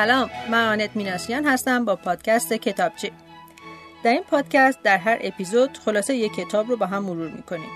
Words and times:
سلام 0.00 0.30
من 0.50 0.68
آنت 0.68 0.90
میناسیان 0.96 1.46
هستم 1.46 1.84
با 1.84 1.96
پادکست 1.96 2.52
کتابچی 2.52 3.12
در 4.02 4.10
این 4.10 4.22
پادکست 4.22 4.82
در 4.82 4.98
هر 4.98 5.18
اپیزود 5.20 5.78
خلاصه 5.84 6.16
یک 6.16 6.34
کتاب 6.34 6.68
رو 6.68 6.76
با 6.76 6.86
هم 6.86 7.04
مرور 7.04 7.30
می‌کنیم. 7.30 7.70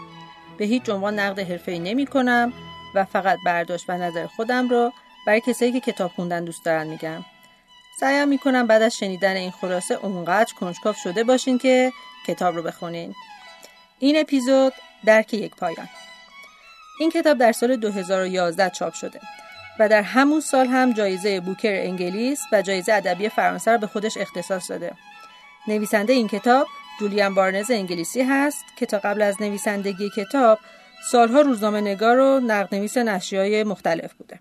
به 0.59 0.65
هیچ 0.65 0.91
عنوان 0.91 1.19
نقد 1.19 1.39
حرفه‌ای 1.39 1.79
نمی 1.79 2.07
کنم 2.07 2.53
و 2.95 3.05
فقط 3.05 3.39
برداشت 3.47 3.85
و 3.89 3.99
نظر 3.99 4.27
خودم 4.27 4.69
رو 4.69 4.93
برای 5.27 5.41
کسایی 5.41 5.73
که 5.73 5.93
کتاب 5.93 6.11
خوندن 6.17 6.45
دوست 6.45 6.65
دارن 6.65 6.87
میگم. 6.87 7.25
سعیم 8.01 8.29
می‌کنم 8.29 8.67
بعد 8.67 8.83
از 8.83 8.97
شنیدن 8.97 9.37
این 9.37 9.51
خلاصه 9.51 9.95
اونقدر 9.95 10.55
کنجکاو 10.61 10.95
شده 10.95 11.25
باشین 11.25 11.59
که 11.59 11.93
کتاب 12.27 12.57
رو 12.57 12.63
بخونین. 12.63 13.15
این 13.99 14.21
اپیزود 14.21 14.73
درک 15.05 15.35
یک 15.35 15.57
پایان. 15.57 15.89
این 17.01 17.11
کتاب 17.11 17.39
در 17.39 17.53
سال 17.53 17.77
2011 17.77 18.71
چاپ 18.71 18.95
شده. 18.95 19.21
و 19.79 19.89
در 19.89 20.03
همون 20.03 20.41
سال 20.41 20.67
هم 20.67 20.93
جایزه 20.93 21.41
بوکر 21.41 21.73
انگلیس 21.73 22.41
و 22.53 22.63
جایزه 22.63 22.93
ادبی 22.93 23.29
فرانسه 23.29 23.71
را 23.71 23.79
به 23.79 23.87
خودش 23.87 24.17
اختصاص 24.17 24.71
داده. 24.71 24.93
نویسنده 25.69 26.13
این 26.13 26.29
کتاب 26.29 26.67
جولیان 27.01 27.35
بارنز 27.35 27.71
انگلیسی 27.71 28.23
هست 28.23 28.65
که 28.77 28.87
تا 28.87 28.99
قبل 28.99 29.23
از 29.23 29.43
نویسندگی 29.43 30.11
کتاب 30.17 30.59
سالها 31.11 31.41
روزنامه 31.41 31.81
نگار 31.81 32.19
و 32.19 32.41
نقد 32.41 32.75
نویس 32.75 32.97
نشریهای 32.97 33.65
مختلف 33.65 34.13
بوده. 34.13 34.41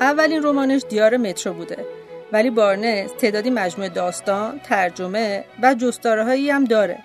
اولین 0.00 0.42
رمانش 0.42 0.82
دیار 0.88 1.16
مترو 1.16 1.54
بوده 1.54 2.05
ولی 2.32 2.50
بارنس 2.50 3.10
تعدادی 3.12 3.50
مجموعه 3.50 3.88
داستان، 3.88 4.60
ترجمه 4.64 5.44
و 5.62 5.74
جستاره 5.74 6.24
هایی 6.24 6.50
هم 6.50 6.64
داره. 6.64 6.98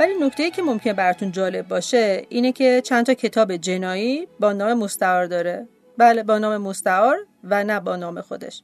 ولی 0.00 0.12
نکته 0.20 0.50
که 0.50 0.62
ممکن 0.62 0.92
براتون 0.92 1.32
جالب 1.32 1.68
باشه 1.68 2.26
اینه 2.28 2.52
که 2.52 2.82
چند 2.84 3.06
تا 3.06 3.14
کتاب 3.14 3.56
جنایی 3.56 4.28
با 4.40 4.52
نام 4.52 4.78
مستعار 4.78 5.26
داره. 5.26 5.68
بله 5.98 6.22
با 6.22 6.38
نام 6.38 6.56
مستعار 6.56 7.16
و 7.44 7.64
نه 7.64 7.80
با 7.80 7.96
نام 7.96 8.20
خودش. 8.20 8.62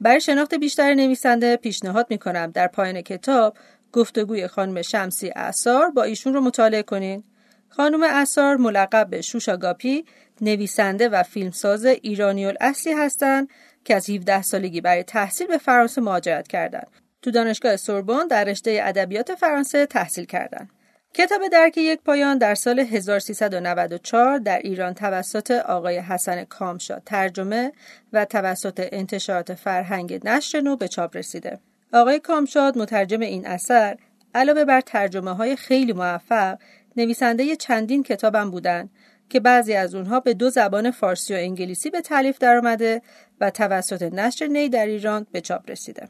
برای 0.00 0.20
شناخت 0.20 0.54
بیشتر 0.54 0.94
نویسنده 0.94 1.56
پیشنهاد 1.56 2.06
می‌کنم 2.10 2.50
در 2.50 2.66
پایان 2.66 3.02
کتاب 3.02 3.56
گفتگوی 3.92 4.46
خانم 4.46 4.82
شمسی 4.82 5.32
اثار 5.36 5.90
با 5.90 6.02
ایشون 6.02 6.34
رو 6.34 6.40
مطالعه 6.40 6.82
کنین. 6.82 7.24
خانم 7.68 8.02
اثار 8.02 8.56
ملقب 8.56 9.10
به 9.10 9.20
شوشا 9.20 9.56
گاپی 9.56 10.04
نویسنده 10.40 11.08
و 11.08 11.22
فیلمساز 11.22 11.84
ایرانی 11.84 12.46
اصلی 12.46 12.92
هستند 12.92 13.48
که 13.86 13.94
از 13.94 14.10
17 14.10 14.42
سالگی 14.42 14.80
برای 14.80 15.02
تحصیل 15.02 15.46
به 15.46 15.58
فرانسه 15.58 16.00
مهاجرت 16.00 16.48
کردند. 16.48 16.86
تو 17.22 17.30
دانشگاه 17.30 17.76
سوربن 17.76 18.26
در 18.26 18.44
رشته 18.44 18.80
ادبیات 18.82 19.34
فرانسه 19.34 19.86
تحصیل 19.86 20.24
کردند. 20.24 20.70
کتاب 21.14 21.48
درک 21.52 21.78
یک 21.78 22.00
پایان 22.00 22.38
در 22.38 22.54
سال 22.54 22.78
1394 22.80 24.38
در 24.38 24.58
ایران 24.58 24.94
توسط 24.94 25.50
آقای 25.50 25.98
حسن 25.98 26.44
کامشا 26.44 26.98
ترجمه 26.98 27.72
و 28.12 28.24
توسط 28.24 28.88
انتشارات 28.92 29.54
فرهنگ 29.54 30.20
نشر 30.24 30.60
نو 30.60 30.76
به 30.76 30.88
چاپ 30.88 31.16
رسیده. 31.16 31.58
آقای 31.92 32.20
کامشاد 32.20 32.78
مترجم 32.78 33.20
این 33.20 33.46
اثر 33.46 33.96
علاوه 34.34 34.64
بر 34.64 34.80
ترجمه 34.80 35.32
های 35.32 35.56
خیلی 35.56 35.92
موفق 35.92 36.58
نویسنده 36.96 37.56
چندین 37.56 38.02
کتابم 38.02 38.50
بودند 38.50 38.90
که 39.28 39.40
بعضی 39.40 39.74
از 39.74 39.94
اونها 39.94 40.20
به 40.20 40.34
دو 40.34 40.50
زبان 40.50 40.90
فارسی 40.90 41.34
و 41.34 41.36
انگلیسی 41.36 41.90
به 41.90 42.00
تعلیف 42.00 42.38
درآمده 42.38 43.02
و 43.40 43.50
توسط 43.50 44.02
نشر 44.02 44.46
نی 44.46 44.68
در 44.68 44.86
ایران 44.86 45.26
به 45.32 45.40
چاپ 45.40 45.70
رسیده. 45.70 46.08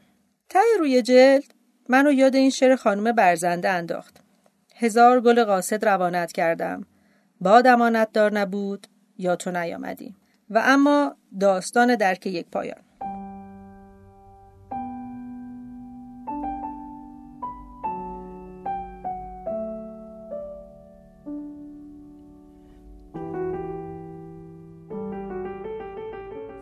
تای 0.49 0.75
روی 0.79 1.01
جلد 1.01 1.53
منو 1.89 2.11
یاد 2.11 2.35
این 2.35 2.49
شعر 2.49 2.75
خانم 2.75 3.11
برزنده 3.11 3.69
انداخت. 3.69 4.17
هزار 4.75 5.21
گل 5.21 5.43
قاصد 5.43 5.85
روانت 5.85 6.31
کردم. 6.31 6.85
باد 7.41 7.67
امانت 7.67 8.11
دار 8.11 8.33
نبود 8.33 8.87
یا 9.17 9.35
تو 9.35 9.51
نیامدی. 9.51 10.15
و 10.49 10.61
اما 10.65 11.15
داستان 11.39 11.95
درک 11.95 12.25
یک 12.25 12.45
پایان. 12.51 12.86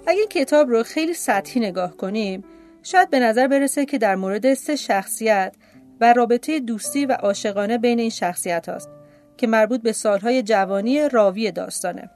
اگه 0.07 0.19
این 0.19 0.29
کتاب 0.29 0.69
رو 0.69 0.83
خیلی 0.83 1.13
سطحی 1.13 1.59
نگاه 1.61 1.97
کنیم 1.97 2.43
شاید 2.83 3.09
به 3.09 3.19
نظر 3.19 3.47
برسه 3.47 3.85
که 3.85 3.97
در 3.97 4.15
مورد 4.15 4.53
سه 4.53 4.75
شخصیت 4.75 5.55
و 6.01 6.13
رابطه 6.13 6.59
دوستی 6.59 7.05
و 7.05 7.11
عاشقانه 7.11 7.77
بین 7.77 7.99
این 7.99 8.09
شخصیت 8.09 8.69
هاست 8.69 8.89
که 9.37 9.47
مربوط 9.47 9.81
به 9.81 9.91
سالهای 9.91 10.43
جوانی 10.43 11.09
راوی 11.09 11.51
داستانه. 11.51 12.09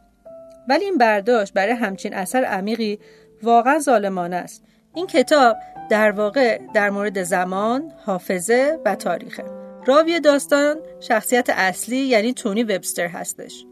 ولی 0.70 0.86
این 0.86 0.98
برداشت 0.98 1.54
برای 1.54 1.74
همچین 1.74 2.14
اثر 2.14 2.44
عمیقی 2.44 3.00
واقعا 3.44 3.80
ظالمانه 3.80 4.36
است. 4.36 4.64
این 4.96 5.08
کتاب 5.08 5.58
در 5.90 6.12
واقع 6.12 6.60
در 6.74 6.90
مورد 6.90 7.24
زمان، 7.24 7.92
حافظه 8.06 8.80
و 8.86 8.96
تاریخه. 8.96 9.44
راوی 9.86 10.20
داستان 10.20 10.76
شخصیت 11.00 11.50
اصلی 11.50 11.98
یعنی 11.98 12.34
تونی 12.34 12.64
وبستر 12.64 13.08
هستش. 13.08 13.66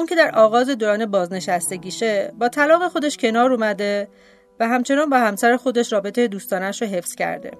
اون 0.00 0.06
که 0.06 0.14
در 0.14 0.30
آغاز 0.34 0.70
دوران 0.70 1.06
بازنشستگیشه 1.06 2.32
با 2.38 2.48
طلاق 2.48 2.88
خودش 2.88 3.16
کنار 3.16 3.52
اومده 3.52 4.08
و 4.60 4.68
همچنان 4.68 5.10
با 5.10 5.18
همسر 5.18 5.56
خودش 5.56 5.92
رابطه 5.92 6.28
دوستانش 6.28 6.82
رو 6.82 6.88
حفظ 6.88 7.14
کرده. 7.14 7.50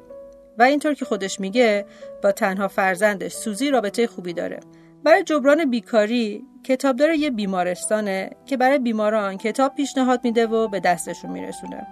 و 0.58 0.62
اینطور 0.62 0.94
که 0.94 1.04
خودش 1.04 1.40
میگه 1.40 1.86
با 2.22 2.32
تنها 2.32 2.68
فرزندش 2.68 3.32
سوزی 3.32 3.70
رابطه 3.70 4.06
خوبی 4.06 4.32
داره. 4.32 4.60
برای 5.04 5.22
جبران 5.22 5.70
بیکاری 5.70 6.42
کتابدار 6.64 7.10
یه 7.10 7.30
بیمارستانه 7.30 8.30
که 8.46 8.56
برای 8.56 8.78
بیماران 8.78 9.36
کتاب 9.36 9.74
پیشنهاد 9.74 10.20
میده 10.24 10.46
و 10.46 10.68
به 10.68 10.80
دستشون 10.80 11.30
میرسونه. 11.30 11.86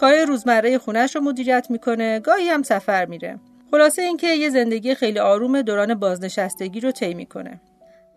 کار 0.00 0.24
روزمره 0.24 0.78
خونش 0.78 1.16
رو 1.16 1.22
مدیریت 1.22 1.66
می‌کنه 1.70 2.20
گاهی 2.20 2.48
هم 2.48 2.62
سفر 2.62 3.04
میره. 3.04 3.38
خلاصه 3.70 4.02
اینکه 4.02 4.26
یه 4.26 4.50
زندگی 4.50 4.94
خیلی 4.94 5.18
آروم 5.18 5.62
دوران 5.62 5.94
بازنشستگی 5.94 6.80
رو 6.80 6.92
طی 6.92 7.14
می‌کنه. 7.14 7.60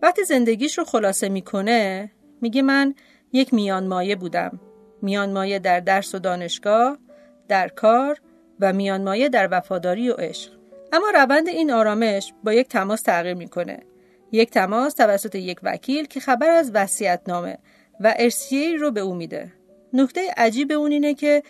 وقتی 0.01 0.23
زندگیش 0.23 0.77
رو 0.77 0.83
خلاصه 0.83 1.29
می‌کنه 1.29 2.11
میگه 2.41 2.61
من 2.61 2.95
یک 3.33 3.53
میان 3.53 3.87
مایه 3.87 4.15
بودم. 4.15 4.59
میان 5.01 5.33
مایه 5.33 5.59
در 5.59 5.79
درس 5.79 6.15
و 6.15 6.19
دانشگاه 6.19 6.97
در 7.47 7.67
کار 7.67 8.21
و 8.59 8.73
میان 8.73 9.03
مایه 9.03 9.29
در 9.29 9.47
وفاداری 9.51 10.09
و 10.09 10.13
عشق. 10.13 10.51
اما 10.93 11.09
روند 11.13 11.47
این 11.47 11.71
آرامش 11.71 12.33
با 12.43 12.53
یک 12.53 12.67
تماس 12.67 13.01
تغییر 13.01 13.33
می‌کنه. 13.33 13.79
یک 14.31 14.49
تماس 14.49 14.93
توسط 14.93 15.35
یک 15.35 15.59
وکیل 15.63 16.05
که 16.05 16.19
خبر 16.19 16.49
از 16.49 16.71
وصیت 16.73 17.21
نامه 17.27 17.57
و 17.99 18.13
ارسیه 18.17 18.77
رو 18.77 18.91
به 18.91 19.01
او 19.01 19.13
میده. 19.13 19.53
نکته 19.93 20.21
عجیب 20.37 20.71
اون 20.71 20.91
اینه 20.91 21.13
که 21.13 21.43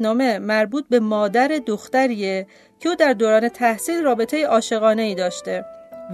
نامه 0.00 0.38
مربوط 0.38 0.84
به 0.88 1.00
مادر 1.00 1.48
دختریه 1.66 2.46
که 2.80 2.88
او 2.88 2.94
در 2.94 3.12
دوران 3.12 3.48
تحصیل 3.48 4.02
رابطه 4.02 4.46
عاشقانه 4.46 5.02
ای 5.02 5.14
داشته 5.14 5.64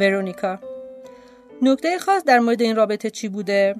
ورونیکا. 0.00 0.75
نکته 1.62 1.98
خاص 1.98 2.24
در 2.24 2.38
مورد 2.38 2.62
این 2.62 2.76
رابطه 2.76 3.10
چی 3.10 3.28
بوده؟ 3.28 3.74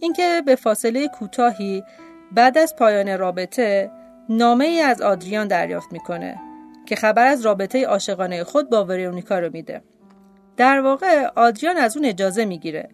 اینکه 0.00 0.42
به 0.46 0.56
فاصله 0.56 1.08
کوتاهی 1.08 1.84
بعد 2.32 2.58
از 2.58 2.76
پایان 2.76 3.18
رابطه 3.18 3.90
نامه 4.28 4.64
ای 4.64 4.80
از 4.80 5.02
آدریان 5.02 5.48
دریافت 5.48 5.92
می‌کنه 5.92 6.36
که 6.86 6.96
خبر 6.96 7.26
از 7.26 7.46
رابطه 7.46 7.86
عاشقانه 7.86 8.44
خود 8.44 8.70
با 8.70 8.84
ورونیکا 8.84 9.38
رو 9.38 9.50
میده. 9.52 9.82
در 10.56 10.80
واقع 10.80 11.26
آدریان 11.36 11.76
از 11.76 11.96
اون 11.96 12.06
اجازه 12.06 12.44
می‌گیره. 12.44 12.88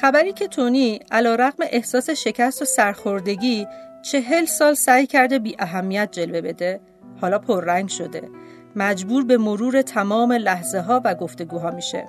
خبری 0.00 0.32
که 0.32 0.48
تونی 0.48 1.00
علا 1.10 1.34
رقم 1.34 1.64
احساس 1.70 2.10
شکست 2.10 2.62
و 2.62 2.64
سرخوردگی 2.64 3.66
چهل 4.02 4.44
سال 4.44 4.74
سعی 4.74 5.06
کرده 5.06 5.38
بی 5.38 5.56
اهمیت 5.58 6.08
جلوه 6.12 6.40
بده 6.40 6.80
حالا 7.20 7.38
پررنگ 7.38 7.88
شده. 7.88 8.28
مجبور 8.76 9.24
به 9.24 9.38
مرور 9.38 9.82
تمام 9.82 10.32
لحظه 10.32 10.80
ها 10.80 11.00
و 11.04 11.14
گفتگوها 11.14 11.70
میشه. 11.70 12.08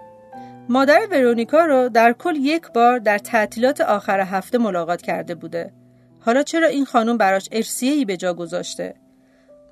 مادر 0.70 1.08
ورونیکا 1.12 1.66
رو 1.66 1.90
در 1.90 2.14
کل 2.14 2.36
یک 2.36 2.72
بار 2.72 3.00
در 3.00 3.18
تعطیلات 3.18 3.82
آخر 3.82 4.20
هفته 4.20 4.58
ملاقات 4.58 5.02
کرده 5.02 5.36
بوده. 5.36 5.74
حالا 6.20 6.44
چرا 6.44 6.68
این 6.68 6.86
خانم 6.86 7.18
براش 7.18 7.50
ای 7.82 8.06
به 8.06 8.18
جا 8.18 8.34
گذاشته؟ 8.34 8.96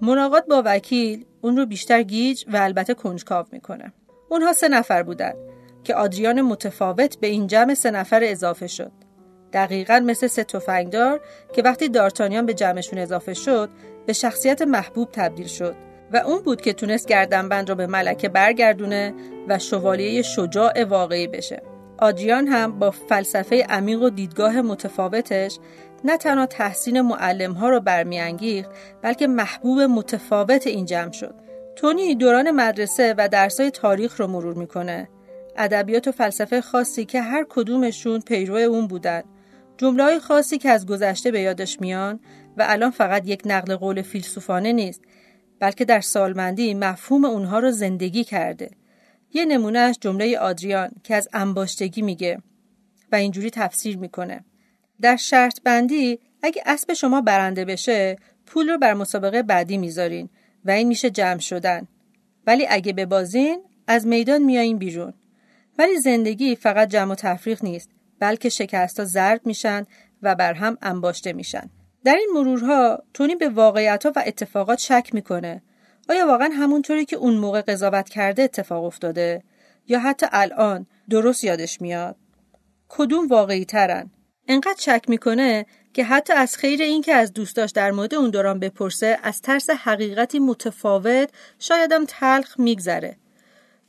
ملاقات 0.01 0.45
با 0.45 0.63
وکیل 0.65 1.25
اون 1.42 1.57
رو 1.57 1.65
بیشتر 1.65 2.03
گیج 2.03 2.44
و 2.47 2.57
البته 2.57 2.94
کنجکاو 2.94 3.45
می‌کنه. 3.51 3.94
اونها 4.30 4.53
سه 4.53 4.68
نفر 4.68 5.03
بودن 5.03 5.33
که 5.83 5.95
آدریان 5.95 6.42
متفاوت 6.42 7.19
به 7.19 7.27
این 7.27 7.48
جمع 7.48 7.74
سه 7.74 7.91
نفر 7.91 8.19
اضافه 8.24 8.68
شد. 8.68 8.91
دقیقا 9.53 10.03
مثل 10.06 10.27
سه 10.27 10.44
تفنگدار 10.44 11.21
که 11.53 11.62
وقتی 11.62 11.89
دارتانیان 11.89 12.45
به 12.45 12.53
جمعشون 12.53 13.00
اضافه 13.00 13.33
شد 13.33 13.69
به 14.06 14.13
شخصیت 14.13 14.62
محبوب 14.62 15.09
تبدیل 15.12 15.48
شد 15.48 15.75
و 16.13 16.18
اون 16.18 16.42
بود 16.42 16.62
که 16.62 16.74
تونست 16.74 17.07
گردنبند 17.07 17.69
را 17.69 17.75
به 17.75 17.88
ملکه 17.88 18.30
برگردونه 18.30 19.13
و 19.48 19.60
شوالیه 19.60 20.22
شجاع 20.22 20.84
واقعی 20.84 21.28
بشه. 21.28 21.62
آدریان 21.98 22.48
هم 22.48 22.80
با 22.80 22.92
فلسفه 22.92 23.63
عمیق 23.69 24.02
و 24.02 24.10
دیدگاه 24.10 24.62
متفاوتش 24.62 25.60
نه 26.04 26.18
تنها 26.18 26.46
تحسین 26.46 27.02
معلم 27.02 27.52
ها 27.52 27.69
رو 27.69 27.80
برمیانگیخت 27.80 28.69
بلکه 29.02 29.28
محبوب 29.28 29.80
متفاوت 29.80 30.68
این 30.68 30.86
جمع 30.86 31.12
شد. 31.12 31.36
تونی 31.75 32.16
دوران 32.16 32.51
مدرسه 32.51 33.16
و 33.18 33.28
درسای 33.28 33.72
تاریخ 33.72 34.19
رو 34.19 34.28
مرور 34.28 34.54
می‌کنه 34.54 35.10
ادبیات 35.58 36.08
و 36.08 36.12
فلسفه 36.12 36.62
خاصی 36.62 37.06
که 37.06 37.22
هر 37.22 37.46
کدومشون 37.50 38.19
پیرو 38.19 38.56
اون 38.56 38.88
بودن 38.88 39.24
جمله 39.78 40.19
خاصی 40.19 40.58
که 40.58 40.69
از 40.69 40.86
گذشته 40.86 41.31
به 41.31 41.42
یادش 41.42 41.81
میان 41.81 42.19
و 42.58 42.66
الان 42.68 42.92
فقط 42.92 43.28
یک 43.28 43.42
نقل 43.46 43.75
قول 43.75 44.01
فیلسوفانه 44.01 44.74
نیست 44.74 45.01
بلکه 45.60 45.86
در 45.86 46.02
سالمندی 46.02 46.74
مفهوم 46.74 47.25
اونها 47.25 47.60
رو 47.60 47.72
زندگی 47.72 48.24
کرده. 48.24 48.72
یه 49.34 49.46
نمونهش 49.46 49.98
جمله 50.02 50.38
آدریان 50.38 50.92
که 51.04 51.16
از 51.16 51.28
انباشتگی 51.34 52.02
میگه 52.02 52.42
و 53.12 53.16
اینجوری 53.16 53.50
تفسیر 53.50 53.98
می‌کنه. 53.98 54.46
در 55.02 55.16
شرط 55.16 55.62
بندی 55.63 56.19
اگه 56.44 56.63
اسب 56.66 56.94
شما 56.94 57.22
برنده 57.22 57.66
بشه 57.66 58.18
پول 58.46 58.69
رو 58.69 58.78
بر 58.78 58.94
مسابقه 58.94 59.42
بعدی 59.44 59.78
می‌ذارین 59.78 60.30
و 60.66 60.72
این 60.72 60.88
میشه 60.88 61.10
جمع 61.10 61.40
شدن. 61.40 61.88
ولی 62.48 62.68
اگه 62.69 62.94
ببازین 62.94 63.63
از 63.88 64.08
میدان 64.08 64.42
میایین 64.42 64.78
بیرون. 64.78 65.13
ولی 65.78 65.98
زندگی 65.98 66.56
فقط 66.56 66.90
جمع 66.90 67.12
و 67.12 67.16
تفریق 67.16 67.63
نیست 67.63 67.90
بلکه 68.19 68.50
شکست 68.50 69.00
ها 69.00 69.06
زرد 69.06 69.46
میشن 69.46 69.86
و 70.22 70.36
بر 70.36 70.54
هم 70.54 70.78
انباشته 70.81 71.34
میشن. 71.34 71.69
در 72.06 72.16
این 72.16 72.30
مرورها 72.34 73.04
تونی 73.13 73.36
به 73.36 73.50
واقعیت 73.50 74.06
ها 74.06 74.12
و 74.16 74.24
اتفاقات 74.25 74.80
شک 74.80 75.10
می‌کنه. 75.13 75.63
آیا 76.10 76.28
واقعا 76.28 76.50
همونطوری 76.54 77.06
که 77.06 77.16
اون 77.16 77.34
موقع 77.34 77.62
قضاوت 77.62 78.10
کرده 78.10 78.44
اتفاق 78.44 78.84
افتاده؟ 78.84 79.44
یا 79.88 80.00
حتی 80.00 80.25
الان 80.31 80.88
درست 81.10 81.44
یادش 81.44 81.81
میاد؟ 81.81 82.16
کدوم 82.90 83.28
واقعی 83.28 83.66
ترن 83.66 84.12
انقدر 84.48 84.80
شک 84.80 85.04
می‌کنه 85.07 85.66
که 85.94 86.04
حتی 86.04 86.34
از 86.34 86.57
خیر 86.57 86.81
این 86.81 87.02
که 87.02 87.13
از 87.13 87.34
دوستاش 87.34 87.72
در 87.72 87.92
مورد 87.92 88.13
اون 88.13 88.30
دوران 88.30 88.60
بپرسه 88.60 89.19
از 89.24 89.42
ترس 89.42 89.69
حقیقتی 89.69 90.40
متفاوت 90.40 91.30
شایدم 91.60 92.06
تلخ 92.08 92.60
میگذره. 92.60 93.18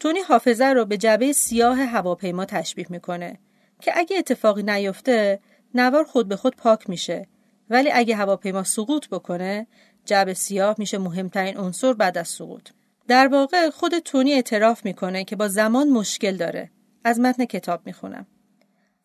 تونی 0.01 0.21
حافظه 0.21 0.67
رو 0.67 0.85
به 0.85 0.97
جبه 0.97 1.33
سیاه 1.33 1.83
هواپیما 1.83 2.45
تشبیه 2.45 2.87
می‌کنه 2.91 3.39
که 3.81 3.93
اگه 3.95 4.19
اتفاقی 4.19 4.63
نیفته 4.63 5.41
نوار 5.75 6.05
خود 6.05 6.29
به 6.29 6.37
خود 6.37 6.57
پاک 6.57 6.91
میشه. 6.91 7.29
ولی 7.71 7.91
اگه 7.93 8.17
هواپیما 8.17 8.63
سقوط 8.63 9.09
بکنه 9.09 9.67
جعبه 10.05 10.35
سیاه 10.35 10.75
میشه 10.79 10.99
مهمترین 10.99 11.57
عنصر 11.57 11.93
بعد 11.93 12.19
از 12.19 12.29
سقوط. 12.29 12.69
در 13.09 13.29
واقع 13.29 13.71
خود 13.71 13.99
تونی 13.99 14.33
اعتراف 14.33 14.85
می‌کنه 14.85 15.25
که 15.25 15.37
با 15.37 15.49
زمان 15.49 15.89
مشکل 15.89 16.37
داره. 16.37 16.71
از 17.05 17.21
متن 17.21 17.45
کتاب 17.45 17.81
می‌خونم. 17.87 18.27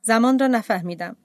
زمان 0.02 0.40
را 0.40 0.48
نفهمیدم. 0.48 1.16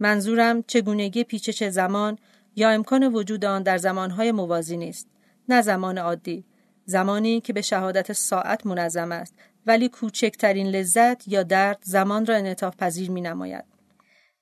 منظورم 0.00 0.62
چگونگی 0.62 1.24
پیچش 1.24 1.64
زمان 1.64 2.18
یا 2.56 2.70
امکان 2.70 3.14
وجود 3.14 3.44
آن 3.44 3.62
در 3.62 3.78
زمانهای 3.78 4.32
موازی 4.32 4.76
نیست. 4.76 5.08
نه 5.48 5.62
زمان 5.62 5.98
عادی. 5.98 6.44
زمانی 6.84 7.40
که 7.40 7.52
به 7.52 7.62
شهادت 7.62 8.12
ساعت 8.12 8.66
منظم 8.66 9.12
است 9.12 9.34
ولی 9.66 9.88
کوچکترین 9.88 10.66
لذت 10.66 11.28
یا 11.28 11.42
درد 11.42 11.78
زمان 11.82 12.26
را 12.26 12.36
انعطاف 12.36 12.76
پذیر 12.76 13.10
می 13.10 13.20
نماید. 13.20 13.64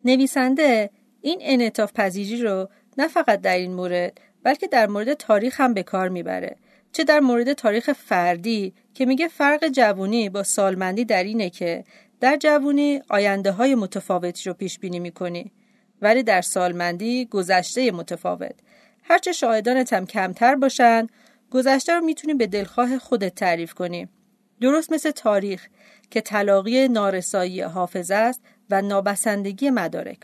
نویسنده 0.05 0.91
این 1.21 1.39
انعطاف 1.43 1.93
پذیری 1.93 2.43
رو 2.43 2.69
نه 2.99 3.09
فقط 3.09 3.41
در 3.41 3.57
این 3.57 3.75
مورد 3.75 4.21
بلکه 4.43 4.67
در 4.67 4.87
مورد 4.87 5.15
تاریخ 5.15 5.61
هم 5.61 5.75
به 5.75 5.83
کار 5.83 6.09
می‌بره. 6.09 6.57
چه 6.93 7.05
در 7.05 7.21
مورد 7.21 7.53
تاریخ 7.53 7.93
فردی 7.93 8.75
که 8.95 9.07
میگه 9.07 9.29
فرق 9.29 9.69
جوونی 9.69 10.29
با 10.29 10.43
سالمندی 10.43 11.05
در 11.05 11.25
اینه 11.25 11.51
که 11.51 11.85
در 12.21 12.37
جوونی 12.37 13.03
آینده 13.09 13.51
های 13.53 13.75
متفاوتی 13.75 14.49
رو 14.49 14.55
پیش 14.55 14.79
بینی 14.79 15.01
می‌کنی 15.01 15.53
ولی 16.03 16.23
در 16.23 16.41
سالمندی 16.41 17.25
گذشته 17.25 17.91
متفاوت. 17.91 18.55
هرچه 19.03 19.33
شاهدانت 19.33 19.93
هم 19.93 20.07
کمتر 20.07 20.55
باشن 20.55 21.07
گذشته 21.51 21.95
رو 21.95 22.01
می‌تونی 22.01 22.35
به 22.35 22.47
دلخواه 22.47 22.99
خودت 22.99 23.35
تعریف 23.35 23.75
کنی. 23.75 24.09
درست 24.61 24.93
مثل 24.93 25.11
تاریخ 25.11 25.69
که 26.11 26.21
تلاقی 26.21 26.89
نارسایی 26.89 27.61
حافظه 27.61 28.15
است 28.15 28.41
و 28.71 28.83
نابسندگی 28.83 29.71
مدارک. 29.71 30.19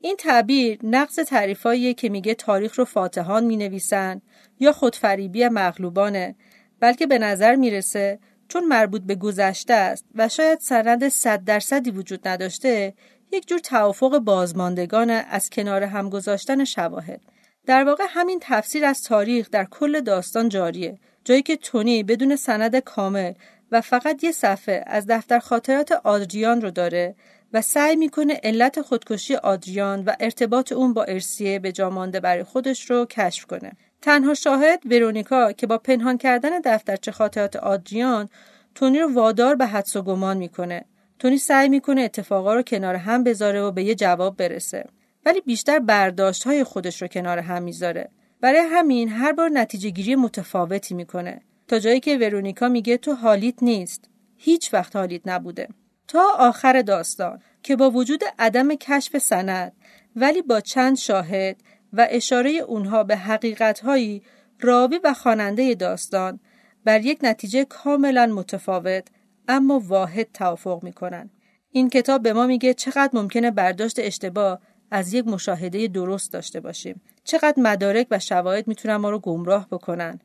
این 0.00 0.16
تعبیر 0.16 0.78
نقص 0.82 1.14
تعریفاییه 1.14 1.94
که 1.94 2.08
میگه 2.08 2.34
تاریخ 2.34 2.78
رو 2.78 2.84
فاتحان 2.84 3.44
می‌نویسن 3.44 4.22
یا 4.60 4.72
خودفریبی 4.72 5.48
مغلوبانه 5.48 6.36
بلکه 6.80 7.06
به 7.06 7.18
نظر 7.18 7.54
می‌رسه 7.54 8.18
چون 8.48 8.64
مربوط 8.64 9.02
به 9.02 9.14
گذشته 9.14 9.74
است 9.74 10.04
و 10.14 10.28
شاید 10.28 10.60
سند 10.60 11.08
صد 11.08 11.44
درصدی 11.44 11.90
وجود 11.90 12.28
نداشته 12.28 12.94
یک 13.32 13.48
جور 13.48 13.58
توافق 13.58 14.18
بازماندگان 14.18 15.10
از 15.10 15.50
کنار 15.50 15.82
هم 15.82 16.10
گذاشتن 16.10 16.64
شواهد. 16.64 17.20
در 17.66 17.84
واقع 17.84 18.04
همین 18.08 18.38
تفسیر 18.42 18.84
از 18.84 19.02
تاریخ 19.02 19.50
در 19.50 19.64
کل 19.64 20.00
داستان 20.00 20.48
جاریه 20.48 20.98
جایی 21.24 21.42
که 21.42 21.56
تونی 21.56 22.02
بدون 22.02 22.36
سند 22.36 22.76
کامل 22.76 23.32
و 23.72 23.80
فقط 23.80 24.24
یه 24.24 24.32
صفحه 24.32 24.84
از 24.86 25.06
دفتر 25.06 25.38
خاطرات 25.38 25.92
آدریان 25.92 26.60
رو 26.60 26.70
داره 26.70 27.14
و 27.56 27.60
سعی 27.60 27.96
می‌کنه 27.96 28.40
علت 28.42 28.80
خودکشی 28.80 29.34
آدریان 29.34 30.04
و 30.04 30.12
ارتباط 30.20 30.72
اون 30.72 30.92
با 30.92 31.04
ارسیه 31.04 31.58
به 31.58 31.72
جامانده 31.72 32.20
برای 32.20 32.44
خودش 32.44 32.90
رو 32.90 33.04
کشف 33.04 33.46
کنه. 33.46 33.72
تنها 34.02 34.34
شاهد 34.34 34.82
ورونیکا 34.90 35.52
که 35.52 35.66
با 35.66 35.78
پنهان 35.78 36.18
کردن 36.18 36.60
دفترچه 36.64 37.12
خاطرات 37.12 37.56
آدریان 37.56 38.28
تونی 38.74 39.00
رو 39.00 39.14
وادار 39.14 39.54
به 39.54 39.66
حدس 39.66 39.96
و 39.96 40.02
گمان 40.02 40.36
می‌کنه. 40.36 40.84
تونی 41.18 41.38
سعی 41.38 41.68
می‌کنه 41.68 42.00
اتفاقا 42.00 42.54
رو 42.54 42.62
کنار 42.62 42.94
هم 42.94 43.24
بذاره 43.24 43.62
و 43.62 43.70
به 43.72 43.84
یه 43.84 43.94
جواب 43.94 44.36
برسه. 44.36 44.84
ولی 45.24 45.40
بیشتر 45.40 45.78
برداشت 45.78 46.44
های 46.44 46.64
خودش 46.64 47.02
رو 47.02 47.08
کنار 47.08 47.38
هم 47.38 47.62
می‌ذاره. 47.62 48.10
برای 48.40 48.60
همین 48.60 49.08
هر 49.08 49.32
بار 49.32 49.48
نتیجه 49.48 49.90
گیری 49.90 50.16
متفاوتی 50.16 50.94
می‌کنه. 50.94 51.40
تا 51.68 51.78
جایی 51.78 52.00
که 52.00 52.18
ورونیکا 52.18 52.68
میگه 52.68 52.96
تو 52.96 53.14
حالیت 53.14 53.62
نیست. 53.62 54.10
هیچ 54.36 54.74
وقت 54.74 54.96
حالیت 54.96 55.22
نبوده. 55.24 55.68
تا 56.08 56.22
آخر 56.38 56.82
داستان 56.82 57.42
که 57.62 57.76
با 57.76 57.90
وجود 57.90 58.20
عدم 58.38 58.74
کشف 58.74 59.18
سند 59.18 59.72
ولی 60.16 60.42
با 60.42 60.60
چند 60.60 60.96
شاهد 60.96 61.56
و 61.92 62.06
اشاره 62.10 62.50
اونها 62.50 63.04
به 63.04 63.16
حقیقتهایی 63.16 64.22
راوی 64.60 65.00
و 65.04 65.14
خواننده 65.14 65.74
داستان 65.74 66.40
بر 66.84 67.00
یک 67.00 67.18
نتیجه 67.22 67.64
کاملا 67.64 68.26
متفاوت 68.26 69.08
اما 69.48 69.82
واحد 69.84 70.28
توافق 70.34 70.82
می‌کنن. 70.82 71.30
این 71.70 71.90
کتاب 71.90 72.22
به 72.22 72.32
ما 72.32 72.46
میگه 72.46 72.74
چقدر 72.74 73.10
ممکنه 73.12 73.50
برداشت 73.50 73.98
اشتباه 73.98 74.60
از 74.90 75.14
یک 75.14 75.26
مشاهده 75.26 75.86
درست 75.86 76.32
داشته 76.32 76.60
باشیم. 76.60 77.00
چقدر 77.24 77.54
مدارک 77.62 78.06
و 78.10 78.18
شواهد 78.18 78.68
می‌تونن 78.68 78.96
ما 78.96 79.10
رو 79.10 79.18
گمراه 79.18 79.68
بکنن. 79.68 80.20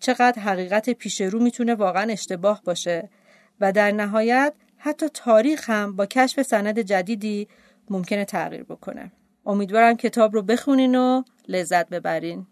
چقدر 0.00 0.42
حقیقت 0.42 0.90
پیش 0.90 1.20
رو 1.20 1.42
می‌تونه 1.42 1.74
واقعا 1.74 2.12
اشتباه 2.12 2.62
باشه 2.64 3.10
و 3.60 3.72
در 3.72 3.90
نهایت 3.90 4.52
حتی 4.78 5.08
تاریخ 5.08 5.70
هم 5.70 5.96
با 5.96 6.06
کشف 6.06 6.42
سند 6.42 6.78
جدیدی 6.78 7.48
ممکنه 7.90 8.24
تغییر 8.24 8.62
بکنه. 8.62 9.12
امیدوارم 9.46 9.96
کتاب 9.96 10.34
رو 10.34 10.42
بخونین 10.42 10.94
و 10.94 11.22
لذت 11.48 11.88
ببرین. 11.88 12.46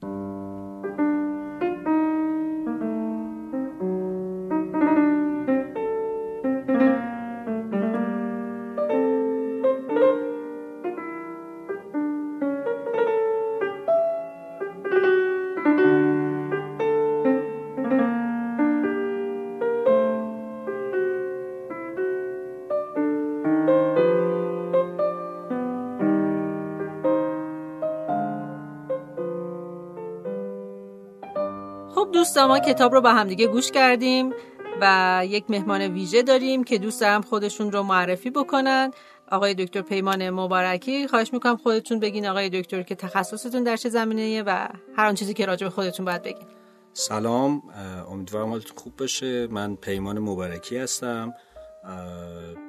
دوستان 32.24 32.48
ما 32.48 32.58
کتاب 32.58 32.94
رو 32.94 33.00
با 33.00 33.14
همدیگه 33.14 33.46
گوش 33.46 33.70
کردیم 33.70 34.32
و 34.80 35.22
یک 35.28 35.44
مهمان 35.48 35.80
ویژه 35.80 36.22
داریم 36.22 36.64
که 36.64 36.78
دوست 36.78 37.00
دارم 37.00 37.22
خودشون 37.22 37.72
رو 37.72 37.82
معرفی 37.82 38.30
بکنن. 38.30 38.90
آقای 39.30 39.54
دکتر 39.54 39.82
پیمان 39.82 40.30
مبارکی 40.30 41.08
خواهش 41.08 41.32
می‌کنم 41.32 41.56
خودتون 41.56 42.00
بگین 42.00 42.26
آقای 42.26 42.50
دکتر 42.50 42.82
که 42.82 42.94
تخصصتون 42.94 43.62
در 43.62 43.76
چه 43.76 43.88
زمینه 43.88 44.42
و 44.42 44.68
هر 44.96 45.06
آن 45.06 45.14
چیزی 45.14 45.34
که 45.34 45.46
راجع 45.46 45.66
به 45.66 45.70
خودتون 45.70 46.06
باید 46.06 46.22
بگین. 46.22 46.46
سلام 46.92 47.62
امیدوارم 48.10 48.48
حالتون 48.48 48.76
خوب 48.76 48.96
باشه. 48.96 49.46
من 49.46 49.76
پیمان 49.76 50.18
مبارکی 50.18 50.76
هستم. 50.76 51.34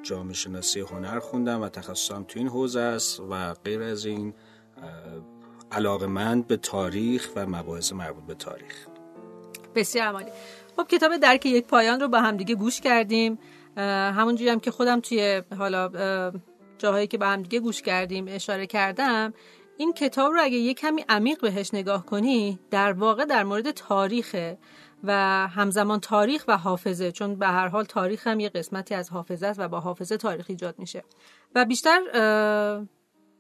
جامعه 0.03 0.33
شناسی 0.33 0.79
هنر 0.79 1.19
خوندم 1.19 1.61
و 1.61 1.69
تخصصم 1.69 2.23
تو 2.27 2.39
این 2.39 2.47
حوزه 2.47 2.79
است 2.79 3.19
و 3.19 3.53
غیر 3.53 3.81
از 3.81 4.05
این 4.05 4.33
علاقه 5.71 6.35
به 6.47 6.57
تاریخ 6.57 7.29
و 7.35 7.45
مباحث 7.45 7.93
مربوط 7.93 8.23
به 8.23 8.33
تاریخ. 8.33 8.87
بسیار 9.75 10.07
عمالی 10.07 10.31
خب 10.75 10.87
کتاب 10.87 11.17
درک 11.17 11.45
یک 11.45 11.67
پایان 11.67 11.99
رو 11.99 12.07
با 12.07 12.19
هم 12.19 12.37
دیگه 12.37 12.55
گوش 12.55 12.81
کردیم. 12.81 13.39
همونجوری 13.77 14.49
هم 14.49 14.59
که 14.59 14.71
خودم 14.71 14.99
توی 14.99 15.41
حالا 15.57 15.91
جاهایی 16.77 17.07
که 17.07 17.17
با 17.17 17.25
هم 17.25 17.41
دیگه 17.41 17.59
گوش 17.59 17.81
کردیم 17.81 18.25
اشاره 18.27 18.67
کردم 18.67 19.33
این 19.77 19.93
کتاب 19.93 20.33
رو 20.33 20.39
اگه 20.43 20.57
یه 20.57 20.73
کمی 20.73 21.05
عمیق 21.09 21.41
بهش 21.41 21.73
نگاه 21.73 22.05
کنی 22.05 22.59
در 22.71 22.93
واقع 22.93 23.25
در 23.25 23.43
مورد 23.43 23.71
تاریخه 23.71 24.57
و 25.03 25.11
همزمان 25.47 25.99
تاریخ 25.99 26.45
و 26.47 26.57
حافظه 26.57 27.11
چون 27.11 27.35
به 27.35 27.47
هر 27.47 27.67
حال 27.67 27.83
تاریخ 27.83 28.27
هم 28.27 28.39
یه 28.39 28.49
قسمتی 28.49 28.95
از 28.95 29.09
حافظه 29.09 29.47
است 29.47 29.59
و 29.59 29.67
با 29.67 29.79
حافظه 29.79 30.17
تاریخ 30.17 30.45
ایجاد 30.49 30.79
میشه. 30.79 31.03
و 31.55 31.65
بیشتر 31.65 31.99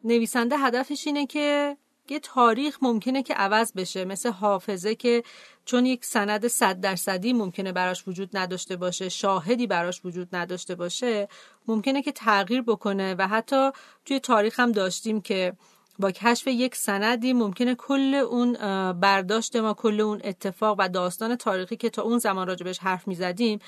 نویسنده 0.03 0.57
هدفش 0.57 1.07
اینه 1.07 1.25
که 1.25 1.77
یه 2.09 2.19
تاریخ 2.19 2.77
ممکنه 2.81 3.23
که 3.23 3.33
عوض 3.33 3.73
بشه 3.73 4.05
مثل 4.05 4.31
حافظه 4.31 4.95
که 4.95 5.23
چون 5.65 5.85
یک 5.85 6.05
سند 6.05 6.47
صد 6.47 6.79
درصدی 6.79 7.33
ممکنه 7.33 7.71
براش 7.71 8.07
وجود 8.07 8.37
نداشته 8.37 8.75
باشه 8.75 9.09
شاهدی 9.09 9.67
براش 9.67 10.01
وجود 10.05 10.35
نداشته 10.35 10.75
باشه 10.75 11.27
ممکنه 11.67 12.01
که 12.01 12.11
تغییر 12.11 12.61
بکنه. 12.61 13.15
و 13.19 13.27
حتی 13.27 13.71
توی 14.05 14.19
تاریخ 14.19 14.59
هم 14.59 14.71
داشتیم 14.71 15.21
که 15.21 15.53
با 15.99 16.11
کشف 16.11 16.47
یک 16.47 16.75
سندی 16.75 17.33
ممکنه 17.33 17.75
کل 17.75 18.13
اون 18.15 18.53
برداشت 18.93 19.55
ما 19.55 19.73
کل 19.73 20.01
اون 20.01 20.21
اتفاق 20.23 20.75
و 20.79 20.89
داستان 20.89 21.35
تاریخی 21.35 21.75
که 21.75 21.89
تا 21.89 22.01
اون 22.01 22.17
زمان 22.17 22.47
راجبش 22.47 22.79
حرف 22.79 23.07
می‌زدیم 23.07 23.59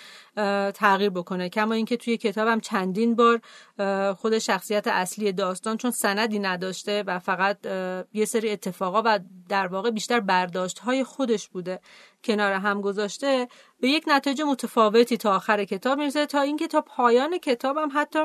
تغییر 0.73 1.09
بکنه. 1.09 1.49
کما 1.49 1.73
اینکه 1.73 1.97
توی 1.97 2.17
کتابم 2.17 2.59
چندین 2.59 3.15
بار 3.15 3.41
خود 4.13 4.39
شخصیت 4.39 4.87
اصلی 4.87 5.31
داستان 5.31 5.77
چون 5.77 5.91
سندی 5.91 6.39
نداشته 6.39 7.03
و 7.07 7.19
فقط 7.19 7.57
یه 8.13 8.25
سری 8.25 8.49
اتفاقا 8.49 9.01
و 9.05 9.19
در 9.49 9.67
واقع 9.67 9.89
بیشتر 9.91 10.19
برداشت 10.19 10.79
های 10.79 11.03
خودش 11.03 11.47
بوده 11.49 11.79
کنار 12.23 12.51
هم 12.51 12.81
گذاشته 12.81 13.47
به 13.79 13.87
یک 13.87 14.03
نتیجه 14.07 14.43
متفاوتی 14.43 15.17
تا 15.17 15.35
آخر 15.35 15.63
کتاب 15.63 15.97
می‌رسه 15.97 16.25
تا 16.25 16.41
اینکه 16.41 16.67
تا 16.67 16.81
پایان 16.81 17.37
کتابم 17.37 17.89
حتی 17.93 18.19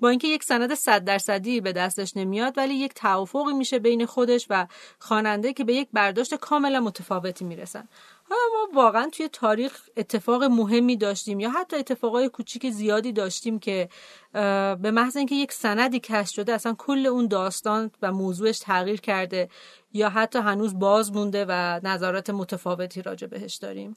با 0.00 0.08
اینکه 0.08 0.28
یک 0.28 0.44
سند 0.44 0.74
صد 0.74 1.04
درصدی 1.04 1.60
به 1.60 1.72
دستش 1.72 2.16
نمیاد 2.16 2.58
ولی 2.58 2.74
یک 2.74 2.94
توافقی 2.94 3.52
میشه 3.52 3.78
بین 3.78 4.06
خودش 4.06 4.46
و 4.50 4.66
خواننده 4.98 5.52
که 5.52 5.64
به 5.64 5.74
یک 5.74 5.88
برداشت 5.92 6.34
کاملا 6.34 6.80
متفاوتی 6.80 7.44
می‌رسن. 7.44 7.88
حالا 8.28 8.42
ما 8.52 8.82
واقعا 8.82 9.08
توی 9.12 9.28
تاریخ 9.28 9.80
اتفاق 9.96 10.44
مهمی 10.44 10.96
داشتیم 10.96 11.40
یا 11.40 11.50
حتی 11.50 11.76
اتفاقای 11.76 12.28
کوچیک 12.28 12.70
زیادی 12.70 13.12
داشتیم 13.12 13.58
که 13.58 13.88
به 14.32 14.90
محض 14.90 15.16
اینکه 15.16 15.34
یک 15.34 15.52
سندی 15.52 16.00
کشف 16.00 16.34
شده 16.34 16.52
اصلا 16.54 16.74
کل 16.78 17.06
اون 17.06 17.26
داستان 17.26 17.90
و 18.02 18.12
موضوعش 18.12 18.58
تغییر 18.58 19.00
کرده 19.00 19.48
یا 19.92 20.08
حتی 20.08 20.38
هنوز 20.38 20.78
باز 20.78 21.12
مونده 21.12 21.46
و 21.48 21.80
نظارت 21.82 22.30
متفاوتی 22.30 23.02
راجع 23.02 23.26
بهش 23.26 23.54
داریم. 23.54 23.96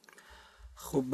خب 0.80 1.06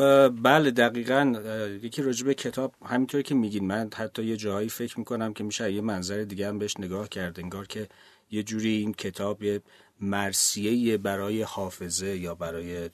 بله 0.44 0.72
دقیقا 0.72 1.34
یکی 1.82 2.02
راجب 2.02 2.32
کتاب 2.32 2.76
همینطوری 2.86 3.24
که 3.24 3.36
میگین. 3.36 3.68
من 3.68 3.90
حتی 3.96 4.24
یه 4.24 4.38
جایی 4.38 4.70
فکر 4.70 5.00
می‌کنم 5.00 5.34
که 5.34 5.44
میشه 5.44 5.74
یه 5.74 5.82
منظر 5.82 6.24
دیگه 6.24 6.48
هم 6.48 6.60
بهش 6.60 6.80
نگاه 6.80 7.10
کرد 7.10 7.40
انگار 7.40 7.68
که 7.68 7.90
یه 8.32 8.44
جوری 8.44 8.70
این 8.70 8.94
کتاب 8.94 9.44
یه 9.44 9.62
مرسیه 10.02 10.98
برای 10.98 11.42
حافظه 11.42 12.18
یا 12.18 12.36
برای 12.36 12.90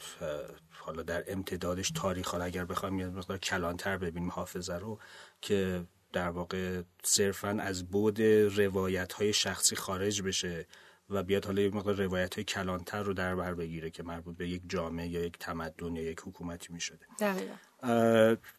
حالا 0.70 1.04
در 1.04 1.24
امتدادش 1.28 1.92
تاریخ 1.92 2.28
حالا 2.28 2.44
اگر 2.44 2.66
بخوایم 2.66 3.00
یه 3.00 3.08
مقدار 3.08 3.38
کلانتر 3.38 3.98
ببینیم 3.98 4.30
حافظه 4.30 4.74
رو 4.74 5.00
که 5.42 5.84
در 6.14 6.30
واقع 6.30 6.82
صرفا 7.04 7.58
از 7.62 7.86
بود 7.86 8.22
روایت 8.56 9.14
های 9.14 9.34
شخصی 9.34 9.76
خارج 9.76 10.22
بشه. 10.22 10.68
و 11.10 11.24
بیاد 11.24 11.46
حالا 11.46 11.62
یک 11.62 11.76
مقدار 11.76 11.96
روایت 11.96 12.36
های 12.36 12.44
کلانتر 12.44 13.04
رو 13.04 13.14
در 13.14 13.36
بر 13.36 13.54
بگیره 13.54 13.90
که 13.90 14.04
مربوط 14.04 14.38
به 14.38 14.50
یک 14.50 14.62
جامعه 14.68 15.08
یا 15.08 15.24
یک 15.24 15.38
تمدن 15.40 15.96
یا 15.96 16.04
یک 16.04 16.20
حکومتی 16.20 16.74
می 16.74 16.82
شده 16.82 17.06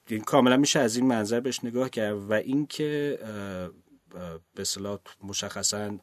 این 0.06 0.20
کاملا 0.20 0.56
میشه 0.56 0.80
از 0.80 0.96
این 0.96 1.06
منظر 1.06 1.40
بهش 1.40 1.64
نگاه 1.64 1.90
کرد 1.90 2.16
و 2.16 2.32
اینکه 2.32 3.18
به 4.54 4.64
صلاح 4.64 4.98
مشخصا 5.22 5.98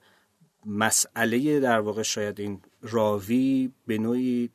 مسئله 0.65 1.59
در 1.59 1.79
واقع 1.79 2.01
شاید 2.03 2.39
این 2.39 2.61
راوی 2.81 3.71
به 3.87 3.97
نوعی 3.97 4.49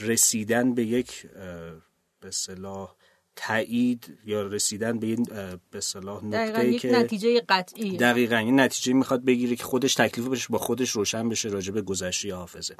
رسیدن 0.00 0.74
به 0.74 0.84
یک 0.84 1.26
به 2.20 2.30
صلاح 2.30 2.96
تایید 3.36 4.18
یا 4.26 4.42
رسیدن 4.42 4.98
به 4.98 5.06
این 5.06 5.26
به 5.70 5.80
صلاح 5.80 6.24
نقطه 6.24 6.78
که 6.78 6.92
نتیجه 6.92 7.40
قطعی 7.48 7.96
دقیقا 7.96 8.36
این 8.36 8.60
نتیجه 8.60 8.92
می‌خواد 8.92 9.24
بگیره 9.24 9.56
که 9.56 9.64
خودش 9.64 9.94
تکلیف 9.94 10.28
بشه 10.28 10.48
با 10.50 10.58
خودش 10.58 10.90
روشن 10.90 11.28
بشه 11.28 11.48
راجع 11.48 11.72
به 11.72 11.82
گذشته 11.82 12.34
حافظه. 12.34 12.76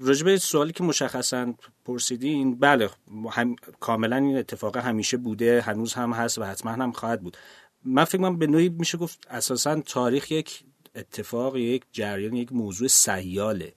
راجع 0.00 0.24
به 0.24 0.38
سوالی 0.38 0.72
که 0.72 0.84
مشخصا 0.84 1.54
پرسیدین 1.84 2.58
بله 2.58 2.90
هم 3.30 3.56
کاملا 3.80 4.16
این 4.16 4.36
اتفاق 4.36 4.76
همیشه 4.76 5.16
بوده 5.16 5.60
هنوز 5.60 5.94
هم 5.94 6.12
هست 6.12 6.38
و 6.38 6.44
حتما 6.44 6.72
هم 6.72 6.92
خواهد 6.92 7.22
بود. 7.22 7.36
من 7.84 8.04
فکر 8.04 8.18
کنم 8.18 8.38
به 8.38 8.46
نوعی 8.46 8.68
میشه 8.68 8.98
گفت 8.98 9.26
اساسا 9.30 9.80
تاریخ 9.80 10.30
یک 10.30 10.64
اتفاق 10.94 11.56
یک 11.56 11.82
جریان 11.92 12.36
یک 12.36 12.52
موضوع 12.52 12.88
سیاله. 12.88 13.74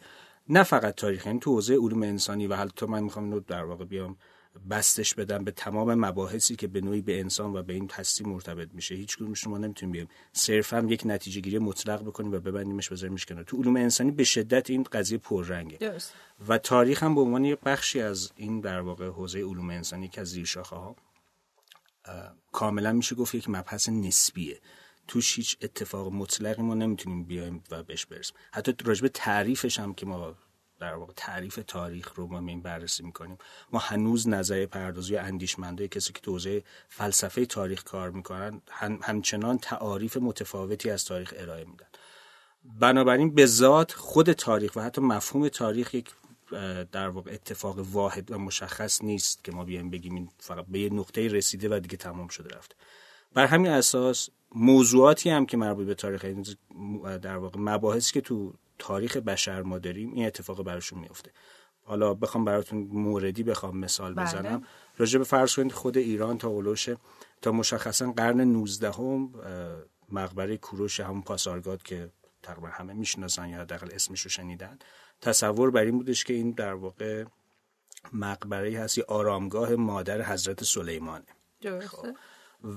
نه 0.50 0.64
فقط 0.64 0.96
تاریخ 0.96 1.26
یعنی 1.26 1.40
تو 1.40 1.52
حوزه 1.52 1.76
علوم 1.76 2.04
انسانی 2.04 2.48
و 2.48 2.56
حالا 2.56 2.70
تو 2.70 2.88
من 2.88 3.04
می‌خوام 3.04 3.26
اینو 3.26 3.40
در 3.40 3.64
واقع 3.64 3.86
بیام 3.86 4.18
بستش 4.70 5.14
بدم 5.14 5.44
به 5.44 5.52
تمام 5.52 5.94
مباحثی 5.94 6.56
که 6.56 6.68
به 6.68 6.82
نوعی 6.82 7.02
به 7.02 7.20
انسان 7.20 7.56
و 7.56 7.64
به 7.64 7.74
این 7.74 7.90
هستی 7.94 8.24
مرتبط 8.24 8.70
میشه. 8.74 8.96
هیچ 8.96 9.18
کدوم 9.18 9.34
شما 9.34 9.58
نمی‌تونیم 9.58 9.92
بیایم 9.92 10.08
صرفا 10.34 10.88
یک 10.90 11.02
نتیجه 11.06 11.42
گیری 11.42 11.60
مطلق 11.60 12.02
بکنیم 12.02 12.34
و 12.34 12.40
ببندیمش 12.40 12.90
بذاریمش 12.90 13.26
کنار. 13.26 13.44
تو 13.44 13.58
علوم 13.58 13.76
انسانی 13.76 14.12
به 14.12 14.24
شدت 14.24 14.70
این 14.70 14.84
قضیه 14.84 15.18
پررنگه. 15.18 15.78
درست. 15.78 16.14
و 16.48 16.58
تاریخ 16.58 17.04
هم 17.04 17.16
به 17.16 17.22
عنوان 17.22 17.46
یک 17.46 17.60
بخشی 17.60 18.02
از 18.02 18.32
این 18.36 18.62
در 18.62 18.82
واقع 18.82 19.08
حوزه 19.08 19.40
علوم 19.40 19.70
انسانی 19.70 20.08
که 20.08 20.22
از 20.22 20.28
زیر 20.28 20.46
شاخه 20.46 20.76
ها 20.76 20.96
کاملا 22.52 22.94
میشه 22.94 23.16
گفت 23.16 23.36
یک 23.36 23.50
مبحث 23.50 23.90
نسبیه. 23.90 24.60
توش 25.08 25.36
هیچ 25.36 25.58
اتفاق 25.62 26.14
مطلقی 26.14 26.62
ما 26.62 26.74
نمی‌تونیم 26.74 27.24
بیایم 27.24 27.64
و 27.72 27.84
بهش 27.84 28.06
برسیم. 28.06 28.36
حتی 28.52 28.74
راجب 28.86 29.08
تعریفش 29.08 29.80
هم 29.80 29.94
که 29.94 30.06
ما 30.06 30.36
در 30.80 30.94
واقع 30.94 31.14
تعریف 31.16 31.60
تاریخ 31.68 32.14
رو 32.16 32.28
ما 32.28 32.40
این 32.40 32.62
بررسی 32.62 33.04
می‌کنیم. 33.04 33.38
ما 33.72 33.80
هنوز 33.80 34.28
نظر 34.28 34.66
پردازی 34.66 35.16
و 35.16 35.20
اندیشمنده 35.20 35.88
کسی 35.88 36.14
که 36.14 36.22
توزیع 36.22 36.64
فلسفه 36.90 37.46
تاریخ 37.46 37.84
کار 37.84 38.12
می‌کنن 38.12 38.62
همچنان 39.02 39.58
تعاریف 39.58 40.18
متفاوتی 40.18 40.90
از 40.90 41.06
تاریخ 41.06 41.34
ارائه 41.38 41.66
میدن. 41.66 41.88
بنابراین 42.80 43.36
به 43.36 43.46
ذات 43.46 43.92
خود 43.92 44.32
تاریخ 44.32 44.76
و 44.76 44.82
حتی 44.82 45.02
مفهوم 45.02 45.48
تاریخ 45.48 45.94
یک 45.94 46.10
در 46.92 47.10
واقع 47.10 47.32
اتفاق 47.32 47.80
واحد 47.80 48.32
و 48.32 48.38
مشخص 48.38 49.04
نیست 49.04 49.44
که 49.44 49.52
ما 49.52 49.64
بیایم 49.64 49.90
بگیم 49.90 50.16
این 50.16 50.30
فقط 50.38 50.66
به 50.66 50.80
یه 50.80 50.94
نقطه 50.94 51.28
رسیده 51.28 51.70
و 51.70 51.80
دیگه 51.80 51.98
تمام 51.98 52.28
شده 52.28 52.58
رفته. 52.58 52.76
بر 53.34 53.46
همین 53.46 53.72
اساس 53.72 54.30
موضوعاتی 54.56 55.30
هم 55.30 55.46
که 55.46 55.58
مربوط 55.58 55.88
به 55.88 55.96
تاریخ 55.96 56.26
در 57.22 57.38
واقع 57.38 57.60
مباحثی 57.60 58.14
که 58.14 58.22
تو 58.22 58.54
تاریخ 58.80 59.18
بشر 59.18 59.62
ما 59.62 59.80
داریم 59.80 60.14
این 60.14 60.26
اتفاق 60.26 60.64
براشون 60.64 61.00
میفته 61.00 61.32
حالا 61.84 62.14
بخوام 62.14 62.46
براتون 62.46 62.80
موردی 62.80 63.44
بخوام 63.44 63.78
مثال 63.78 64.14
بله. 64.14 64.26
بزنم. 64.26 64.64
راجع 64.98 65.18
به 65.18 65.26
فرض 65.26 65.56
کنید 65.56 65.72
خود 65.72 65.98
ایران 65.98 66.38
تا 66.38 66.48
اولوشه 66.48 66.98
تا 67.42 67.52
مشخصا 67.52 68.12
قرن 68.12 68.42
19 68.42 68.92
هم 68.92 69.34
مقبره 70.12 70.58
کوروش 70.58 71.00
همون 71.00 71.22
پاسارگاد 71.22 71.84
که 71.84 72.10
تقریبا 72.44 72.68
همه 72.68 72.94
می‌شناسن 72.94 73.50
یا 73.50 73.62
حداقل 73.62 73.90
اسمش 73.94 74.22
رو 74.22 74.30
شنیدن. 74.30 74.80
تصور 75.22 75.72
بر 75.72 75.82
این 75.82 75.98
بودش 75.98 76.24
که 76.24 76.34
این 76.34 76.52
در 76.52 76.74
واقع 76.74 77.26
مقبره 78.14 78.80
هست 78.80 78.98
یا 78.98 79.06
آرامگاه 79.08 79.76
مادر 79.76 80.22
حضرت 80.22 80.64
سلیمانه. 80.64 81.26
خب. 81.88 82.08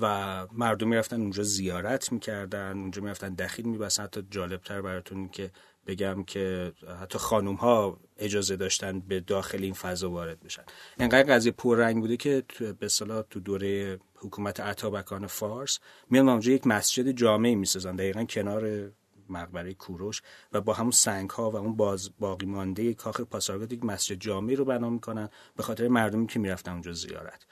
و 0.00 0.46
مردم 0.52 0.88
می‌رفتن 0.88 1.20
اونجا 1.20 1.42
زیارت 1.42 2.12
می‌کردن 2.12 2.78
اونجا 2.78 3.02
می‌رفتن 3.02 3.34
دخیل 3.34 3.68
میبستن. 3.68 4.02
حتی 4.02 4.26
جالبتر 4.30 4.82
براتون 4.82 5.28
که 5.28 5.50
بگم 5.86 6.24
که 6.24 6.72
حتی 7.02 7.18
خانوم 7.18 7.54
ها 7.54 8.00
اجازه 8.18 8.56
داشتن 8.56 9.00
به 9.00 9.20
داخل 9.20 9.62
این 9.62 9.74
فضا 9.74 10.10
وارد 10.10 10.40
بشن. 10.40 10.62
انقدر 10.98 11.34
قضیه 11.34 11.52
پررنگ 11.52 12.00
بوده 12.00 12.16
که 12.16 12.44
به 12.78 12.88
صلاح 12.88 13.22
تو 13.30 13.40
دوره 13.40 13.98
حکومت 14.14 14.60
عطابکان 14.60 15.26
فارس 15.26 15.78
میان 16.10 16.28
اونجا 16.28 16.52
یک 16.52 16.66
مسجد 16.66 17.10
جامعی 17.10 17.54
می‌سازن 17.54 17.96
دقیقا 17.96 18.24
کنار 18.24 18.90
مقبره 19.28 19.74
کوروش 19.74 20.22
و 20.52 20.60
با 20.60 20.72
همون 20.72 20.90
سنگ 20.90 21.30
ها 21.30 21.50
و 21.50 21.56
اون 21.56 21.76
باز 21.76 22.10
باقی 22.18 22.46
مانده 22.46 22.94
کاخ 22.94 23.20
پاسارگاد 23.20 23.72
یک 23.72 23.84
مسجد 23.84 24.16
جامعی 24.16 24.56
رو 24.56 24.64
بنا 24.64 24.90
می‌کنن 24.90 25.28
به 25.56 25.62
خاطر 25.62 25.88
مردمی 25.88 26.26
که 26.26 26.38
می‌رفتن 26.38 26.72
اونجا 26.72 26.92
زیارت. 26.92 27.46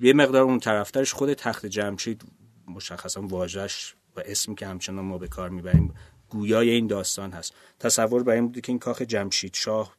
یه 0.00 0.12
مقدار 0.12 0.42
اون 0.42 0.60
طرفترش 0.60 1.12
خود 1.12 1.34
تخت 1.34 1.66
جمشید 1.66 2.22
مشخصا 2.68 3.22
واژش 3.22 3.94
و 4.16 4.22
اسمی 4.24 4.54
که 4.54 4.66
همچنان 4.66 5.04
ما 5.04 5.18
به 5.18 5.28
کار 5.28 5.50
می‌بریم 5.50 5.94
گویای 6.34 6.70
این 6.70 6.86
داستان 6.86 7.32
هست. 7.32 7.54
تصور 7.78 8.22
بر 8.22 8.32
این 8.32 8.46
بوده 8.46 8.60
که 8.60 8.72
این 8.72 8.78
کاخ 8.78 9.02
جمشید 9.02 9.54
شاه 9.54 9.96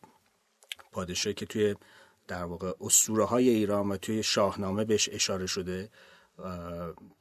پادشاهی 0.91 1.33
که 1.33 1.45
توی 1.45 1.75
در 2.27 2.43
واقع 2.43 2.71
اسطوره 2.81 3.25
های 3.25 3.49
ایران 3.49 3.91
و 3.91 3.97
توی 3.97 4.23
شاهنامه 4.23 4.85
بهش 4.85 5.09
اشاره 5.11 5.45
شده 5.45 5.89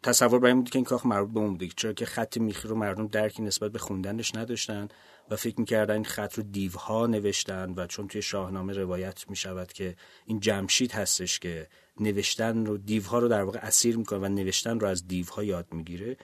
تصور 0.03 0.39
بر 0.39 0.47
این 0.47 0.57
بوده 0.57 0.71
که 0.71 0.79
این 0.79 0.85
کاخ 0.85 1.07
مربوط 1.07 1.35
به 1.35 1.41
اون 1.41 1.51
بوده. 1.51 1.69
چرا 1.77 1.93
که 1.93 2.07
خط 2.07 2.39
میخی 2.39 2.69
رو 2.69 2.75
مردم 2.77 3.07
درکی 3.07 3.43
نسبت 3.43 3.73
به 3.73 3.79
خوندنش 3.79 4.35
نداشتن 4.35 4.89
و 5.31 5.37
فکر 5.37 5.61
می‌کردن 5.61 5.95
این 5.95 6.05
خط 6.05 6.35
رو 6.35 6.43
دیوها 6.43 7.07
نوشتن 7.07 7.75
و 7.77 7.87
چون 7.87 8.09
توی 8.09 8.23
شاهنامه 8.23 8.73
روایت 8.73 9.31
می‌شود 9.31 9.73
که 9.73 9.97
این 10.27 10.41
جمشید 10.41 10.93
هستش 10.93 11.39
که 11.39 11.69
نوشتن 12.01 12.67
رو 12.67 12.79
دیوها 12.79 13.19
رو 13.19 13.29
در 13.29 13.43
واقع 13.43 13.59
اسیر 13.59 13.97
می‌کنه 13.97 14.19
و 14.19 14.29
نوشتن 14.29 14.81
رو 14.81 14.87
از 14.87 15.09
دیوها 15.09 15.45
یاد 15.45 15.67
می‌گیره 15.73 16.17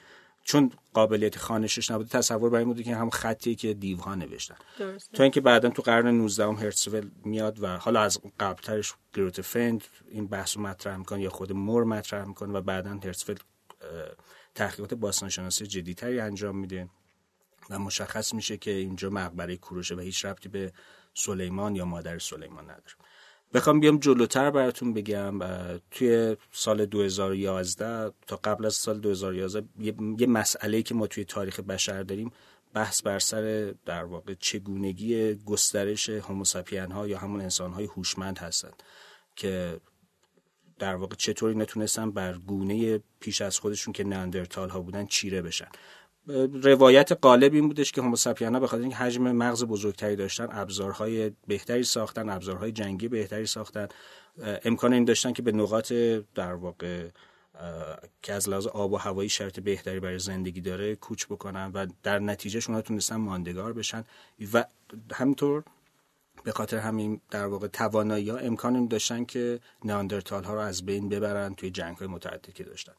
چون 0.45 0.73
قابلیت 0.95 1.39
خانشش 1.39 1.91
نبوده 1.91 2.09
تصور 2.09 2.51
برای 2.51 2.65
بوده 2.65 2.83
که 2.83 2.97
هم 2.97 3.11
خطی 3.11 3.55
که 3.55 3.75
دیوها 3.75 4.15
نوشتن 4.15 4.55
درسته. 4.79 5.17
تا 5.17 5.23
اینکه 5.23 5.41
بعدا 5.41 5.71
تو 5.71 5.83
قرن 5.83 6.07
19 6.07 6.45
هم 6.45 6.55
هرتزفل 6.55 7.09
میاد 7.25 7.63
و 7.63 7.77
حالا 7.77 8.01
از 8.01 8.19
قبلترش 8.41 8.95
گروتفند 9.15 9.85
این 10.11 10.27
بحث 10.27 10.57
رو 10.57 10.63
مطرح 10.63 10.97
می‌کنه 10.97 11.21
یا 11.21 11.31
خود 11.31 11.53
مور 11.53 11.85
مطرح 11.85 12.25
می‌کنه 12.25 12.53
و 12.53 12.61
بعدا 12.61 12.91
هرتزفل 12.91 13.37
تحقیقات 14.55 14.95
باستانشناسی 14.95 15.67
جدیتری 15.67 16.21
انجام 16.21 16.57
میده 16.57 16.89
و 17.71 17.79
مشخص 17.79 18.35
میشه 18.35 18.57
که 18.57 18.71
اینجا 18.71 19.11
مقبره 19.11 19.57
کوروشه 19.57 19.95
و 19.95 20.01
هیچ 20.01 20.25
ربطی 20.25 20.49
به 20.49 20.73
سلیمان 21.15 21.77
یا 21.77 21.85
مادر 21.85 22.19
سلیمان 22.19 22.65
نداره 22.65 22.95
بخوام 23.55 23.81
بیام 23.81 23.99
جلوتر 23.99 24.51
براتون 24.51 24.95
بگم 24.95 25.39
توی 25.91 26.37
سال 26.53 26.87
2011 26.87 28.13
تا 28.27 28.37
قبل 28.37 28.67
از 28.67 28.75
سال 28.75 29.01
2011 29.01 29.69
یه, 29.79 29.95
یه 30.19 30.27
مسئله 30.27 30.83
که 30.83 30.95
ما 30.95 31.07
توی 31.07 31.25
تاریخ 31.25 31.61
بشر 31.61 32.03
داریم 32.03 32.33
بحث 32.75 33.03
بر 33.03 33.19
سر 33.19 33.75
در 33.87 34.05
واقع 34.05 34.35
چگونگی 34.35 35.35
گسترش 35.35 36.09
هوموساپین 36.09 36.93
ها 36.93 37.09
یا 37.09 37.19
همون 37.19 37.41
انسان 37.41 37.73
های 37.73 37.85
هوشمند 37.85 38.39
هستند 38.39 38.83
که 39.37 39.81
در 40.79 40.95
واقع 40.95 41.15
چطوری 41.15 41.55
نتونستن 41.55 42.11
بر 42.11 42.39
گونه 42.39 43.01
پیش 43.21 43.41
از 43.41 43.59
خودشون 43.59 43.93
که 43.93 44.05
ناندرتال 44.05 44.71
ها 44.71 44.81
بودن 44.81 45.07
چیره 45.07 45.43
بشن. 45.43 45.69
روایت 46.63 47.13
غالب 47.23 47.55
این 47.55 47.69
بودش 47.69 47.93
که 47.93 48.01
هوموساپینا 48.01 48.61
به 48.61 48.67
خاطر 48.67 48.83
اینکه 48.83 48.97
حجم 48.97 49.33
مغز 49.33 49.65
بزرگتری 49.65 50.17
داشتن 50.17 50.49
ابزارهای 50.51 51.33
بهتری 51.47 51.83
ساختن 51.83 52.29
ابزارهای 52.29 52.73
جنگی 52.73 53.09
بهتری 53.09 53.47
ساختن 53.47 53.89
امکان 54.65 54.93
این 54.93 55.05
داشتن 55.05 55.33
که 55.33 55.43
به 55.43 55.53
نقاط 55.53 55.93
در 56.35 56.55
واقع 56.55 57.09
که 58.23 58.33
از 58.33 58.49
لحاظ 58.49 58.67
آب 58.67 58.93
و 58.93 58.97
هوایی 58.97 59.29
شرط 59.29 59.61
بهتری 59.61 60.01
برای 60.01 60.19
زندگی 60.19 60.61
داره 60.61 60.97
کوچ 60.97 61.27
بکنن 61.27 61.71
و 61.75 61.87
در 62.03 62.19
نتیجه 62.19 62.61
شما 62.61 62.81
تونستن 62.81 63.17
ماندگار 63.17 63.73
بشن. 63.73 64.05
و 64.53 64.65
همینطور 65.13 65.65
به 66.45 66.53
خاطر 66.53 66.77
همین 66.77 67.21
در 67.31 67.47
واقع 67.47 67.67
توانایی 67.67 68.31
ها 68.31 68.37
امکان 68.37 68.87
داشتن 68.87 69.25
که 69.25 69.61
ناندرتال 69.85 70.45
ها 70.45 70.55
رو 70.55 70.61
از 70.61 70.87
بین 70.87 71.09
ببرن 71.09 71.55
توی 71.55 71.71
جنگ 71.71 71.97
های 71.97 72.09
متعددی 72.09 72.53
که 72.53 72.65
داشتن. 72.65 72.93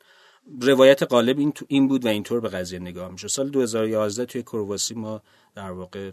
روایت 0.61 1.03
غالب 1.03 1.39
این, 1.39 1.53
این 1.67 1.87
بود 1.87 2.05
و 2.05 2.07
اینطور 2.07 2.39
به 2.39 2.49
قضیه 2.49 2.79
نگاه 2.79 3.11
میشه 3.11 3.27
سال 3.27 3.49
2011 3.49 4.25
توی 4.25 4.43
کرواسی 4.43 4.93
ما 4.93 5.21
در 5.55 5.71
واقع 5.71 6.11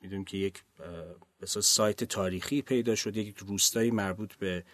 می‌دونیم 0.00 0.24
که 0.24 0.36
یک 0.36 0.62
بسیار 1.40 1.62
سایت 1.62 2.04
تاریخی 2.04 2.62
پیدا 2.62 2.94
شد 2.94 3.16
یک 3.16 3.38
روستایی 3.38 3.90
مربوط 3.90 4.34
به 4.34 4.64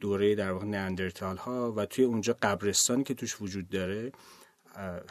دوره 0.00 0.34
در 0.34 0.52
واقع 0.52 0.64
نیاندرتال 0.64 1.36
ها 1.36 1.72
و 1.76 1.86
توی 1.86 2.04
اونجا 2.04 2.36
قبرستانی 2.42 3.04
که 3.04 3.14
توش 3.14 3.40
وجود 3.40 3.68
داره 3.68 4.12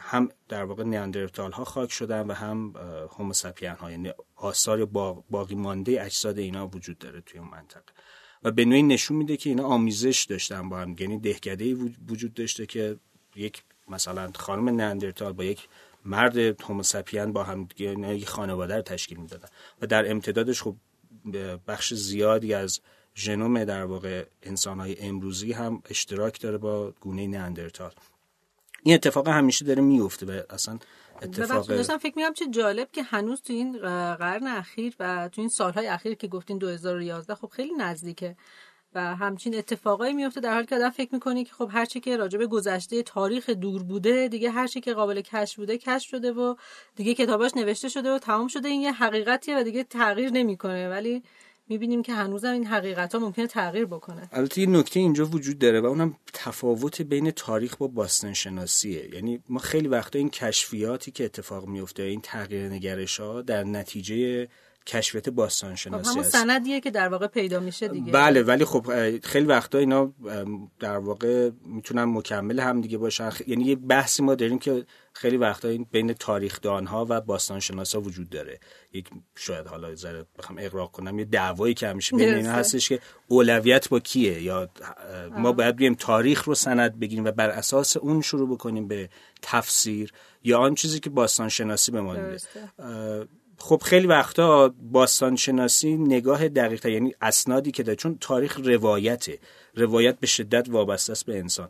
هم 0.00 0.28
در 0.48 0.64
واقع 0.64 0.84
نیاندرتال 0.84 1.52
ها 1.52 1.64
خاک 1.64 1.92
شدن 1.92 2.26
و 2.26 2.32
هم 2.32 2.74
هوموساپین 3.10 3.70
ها 3.70 3.90
آثار 4.36 4.84
باقی 5.30 5.54
مانده 5.54 6.02
اجساد 6.02 6.38
اینا 6.38 6.68
وجود 6.68 6.98
داره 6.98 7.20
توی 7.20 7.40
اون 7.40 7.48
منطقه. 7.48 7.92
و 8.42 8.50
به 8.50 8.64
نوعی 8.64 8.82
نشون 8.82 9.16
میده 9.16 9.36
که 9.36 9.50
اینا 9.50 9.64
آمیزش 9.64 10.26
داشتن 10.28 10.68
با 10.68 10.78
هم. 10.78 10.96
یعنی 10.98 11.18
دهکده 11.18 11.74
وجود 12.08 12.34
داشته 12.34 12.66
که 12.66 12.96
یک 13.36 13.62
مثلا 13.88 14.30
خانم 14.34 14.68
نیاندرتال 14.68 15.32
با 15.32 15.44
یک 15.44 15.68
مرد 16.04 16.36
هوموساپین 16.62 17.32
با 17.32 17.44
هم 17.44 17.68
یک 17.78 18.28
خانواده 18.28 18.76
رو 18.76 18.82
تشکیل 18.82 19.18
می‌دادن. 19.18 19.48
و 19.82 19.86
در 19.86 20.10
امتدادش 20.10 20.62
خب 20.62 20.76
بخش 21.66 21.94
زیادی 21.94 22.54
از 22.54 22.80
ژنوم 23.16 23.64
در 23.64 23.84
واقع 23.84 24.24
انسانهای 24.42 25.00
امروزی 25.00 25.52
هم 25.52 25.82
اشتراک 25.90 26.40
داره 26.40 26.58
با 26.58 26.92
گونه 27.00 27.26
نیاندرتال. 27.26 27.92
این 28.82 28.94
اتفاق 28.94 29.28
همیشه 29.28 29.64
داره 29.64 29.82
میفته 29.82 30.26
و 30.26 30.42
اصلا 30.50 30.78
اتفاق 31.22 31.66
داشتم 31.66 31.98
فکر 31.98 32.12
میگم 32.16 32.32
چه 32.32 32.46
جالب 32.46 32.88
که 32.92 33.02
هنوز 33.02 33.42
تو 33.42 33.52
این 33.52 33.78
قرن 34.14 34.46
اخیر 34.46 34.94
و 35.00 35.28
تو 35.28 35.40
این 35.40 35.48
سالهای 35.48 35.86
اخیر 35.86 36.14
که 36.14 36.28
گفتین 36.28 36.58
2011 36.58 37.34
خب 37.34 37.48
خیلی 37.48 37.72
نزدیکه 37.74 38.36
و 38.94 39.16
همچین 39.16 39.54
اتفاقایی 39.54 40.12
میفته 40.12 40.40
در 40.40 40.54
حالی 40.54 40.66
که 40.66 40.76
آدم 40.76 40.90
فکر 40.90 41.14
می‌کنی 41.14 41.44
که 41.44 41.52
خب 41.52 41.70
هرچی 41.72 42.00
که 42.00 42.16
راجع 42.16 42.38
به 42.38 42.46
گذشته 42.46 43.02
تاریخ 43.02 43.50
دور 43.50 43.82
بوده 43.82 44.28
دیگه 44.28 44.50
هرچی 44.50 44.80
که 44.80 44.94
قابل 44.94 45.20
کشف 45.20 45.56
بوده 45.56 45.78
کشف 45.78 46.08
شده 46.08 46.32
و 46.32 46.54
دیگه 46.96 47.14
کتاباش 47.14 47.56
نوشته 47.56 47.88
شده 47.88 48.14
و 48.14 48.18
تمام 48.18 48.48
شده 48.48 48.68
این 48.68 48.80
یه 48.80 48.92
حقیقتیه 48.92 49.60
و 49.60 49.62
دیگه 49.62 49.84
تغییر 49.84 50.30
نمی‌کنه. 50.30 50.88
ولی 50.88 51.22
می‌بینیم 51.68 52.02
که 52.02 52.12
هنوزم 52.14 52.52
این 52.52 52.66
حقیقت 52.66 53.14
ها 53.14 53.20
ممکنه 53.20 53.46
تغییر 53.46 53.86
بکنه. 53.86 54.28
البته 54.32 54.60
یه 54.60 54.66
نکته 54.66 55.00
اینجا 55.00 55.26
وجود 55.26 55.58
داره 55.58 55.80
و 55.80 55.86
اونم 55.86 56.16
تفاوت 56.32 57.02
بین 57.02 57.30
تاریخ 57.30 57.76
با 57.76 57.86
باستان 57.86 58.32
شناسیه 58.32 59.14
یعنی 59.14 59.42
ما 59.48 59.58
خیلی 59.58 59.88
وقتا 59.88 60.18
این 60.18 60.30
کشفیاتی 60.30 61.10
که 61.10 61.24
اتفاق 61.24 61.66
میفته 61.66 62.02
این 62.02 62.20
تغییر 62.20 62.68
نگرش 62.68 63.20
ها 63.20 63.42
در 63.42 63.64
نتیجه 63.64 64.48
کشفیت 64.86 65.28
باستان 65.28 65.74
خب، 65.74 65.94
همون 65.94 66.22
سندیه 66.22 66.80
که 66.80 66.90
در 66.90 67.08
واقع 67.08 67.26
پیدا 67.26 67.60
میشه 67.60 67.88
دیگه. 67.88 68.12
بله 68.12 68.42
ولی 68.42 68.64
خب 68.64 68.86
خیلی 69.24 69.46
وقتا 69.46 69.78
اینا 69.78 70.12
در 70.80 70.98
واقع 70.98 71.50
می‌تونن 71.64 72.04
مکمل 72.04 72.60
هم 72.60 72.80
دیگه 72.80 72.98
باشن. 72.98 73.30
یعنی 73.46 73.64
یه 73.64 73.76
بحثی 73.76 74.22
ما 74.22 74.34
داریم 74.34 74.58
که 74.58 74.86
خیلی 75.12 75.36
وقتا 75.36 75.68
این 75.68 75.86
بین 75.90 76.12
تاریخدان 76.12 76.86
ها 76.86 77.06
و 77.08 77.20
باستان 77.20 77.60
شناسا 77.60 78.00
وجود 78.00 78.30
داره. 78.30 78.60
یک 78.92 79.08
شاید 79.34 79.66
حالا 79.66 79.94
ذره 79.94 80.26
بخوام 80.38 80.58
اقراق 80.62 80.90
کنم 80.90 81.18
یه 81.18 81.24
دعوایی 81.24 81.74
که 81.74 81.88
همیشه 81.88 82.16
بین 82.16 82.34
اینا 82.34 82.52
هستش 82.52 82.88
که 82.88 83.00
اولویت 83.28 83.88
با 83.88 84.00
کیه؟ 84.00 84.42
یا 84.42 84.68
ما 85.30 85.52
باید 85.52 85.76
بیم 85.76 85.94
تاریخ 85.94 86.44
رو 86.44 86.54
سند 86.54 87.00
بگیریم 87.00 87.24
و 87.24 87.30
بر 87.30 87.50
اساس 87.50 87.96
اون 87.96 88.22
شروع 88.22 88.48
بکنیم 88.50 88.88
به 88.88 89.08
تفسیر 89.42 90.12
یا 90.44 90.58
آن 90.58 90.74
چیزی 90.74 91.00
که 91.00 91.10
باستان 91.10 91.48
شناسی 91.48 91.92
به 91.92 92.00
ما 92.00 92.16
خب 93.58 93.82
خیلی 93.84 94.06
وقتا 94.06 94.74
باستان 94.80 95.36
شناسی 95.36 95.96
نگاه 95.96 96.48
دقیق 96.48 96.86
یعنی 96.86 97.14
اسنادی 97.20 97.70
که 97.70 97.82
داره 97.82 97.96
چون 97.96 98.18
تاریخ 98.20 98.60
روایته. 98.64 99.38
روایت 99.74 100.18
به 100.18 100.26
شدت 100.26 100.68
وابسته 100.68 101.12
است 101.12 101.26
به 101.26 101.38
انسان. 101.38 101.68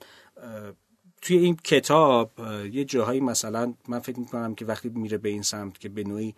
توی 1.23 1.37
این 1.37 1.57
کتاب 1.65 2.31
یه 2.73 2.85
جاهایی 2.85 3.21
مثلا 3.21 3.75
من 3.89 3.99
فکر 3.99 4.19
می‌کنم 4.19 4.55
که 4.55 4.65
وقتی 4.65 4.89
میره 4.89 5.19
به 5.19 5.29
این 5.29 5.43
سمت 5.43 5.81
که 5.81 5.89
به 5.89 6.05
نوعی 6.05 6.35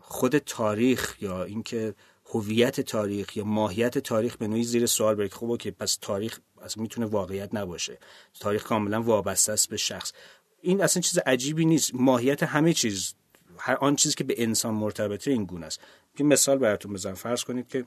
خود 0.00 0.38
تاریخ 0.38 1.22
یا 1.22 1.44
اینکه 1.44 1.94
هویت 2.34 2.80
تاریخ 2.80 3.36
یا 3.36 3.44
ماهیت 3.44 3.98
تاریخ 3.98 4.36
به 4.36 4.48
نوعی 4.48 4.62
زیر 4.62 4.86
سوال 4.86 5.14
بره 5.14 5.28
خب 5.28 5.56
که 5.56 5.70
پس 5.70 5.98
تاریخ 6.02 6.38
اصلا 6.62 6.82
می‌تونه 6.82 7.06
واقعیت 7.06 7.54
نباشه. 7.54 7.98
تاریخ 8.40 8.64
کاملا 8.64 9.02
وابسته 9.02 9.52
است 9.52 9.68
به 9.68 9.76
شخص. 9.76 10.12
این 10.60 10.82
اصلا 10.82 11.00
چیز 11.00 11.18
عجیبی 11.18 11.64
نیست. 11.64 11.94
ماهیت 11.94 12.42
همه 12.42 12.72
چیز 12.72 13.14
هر 13.58 13.76
آن 13.80 13.96
چیزی 13.96 14.14
که 14.14 14.24
به 14.24 14.34
انسان 14.42 14.74
مرتبطه 14.74 15.30
این 15.30 15.44
گونه 15.44 15.66
است. 15.66 15.80
یه 16.18 16.26
مثال 16.26 16.58
براتون 16.58 16.92
بزنم. 16.92 17.14
فرض 17.14 17.44
کنید 17.44 17.68
که 17.68 17.84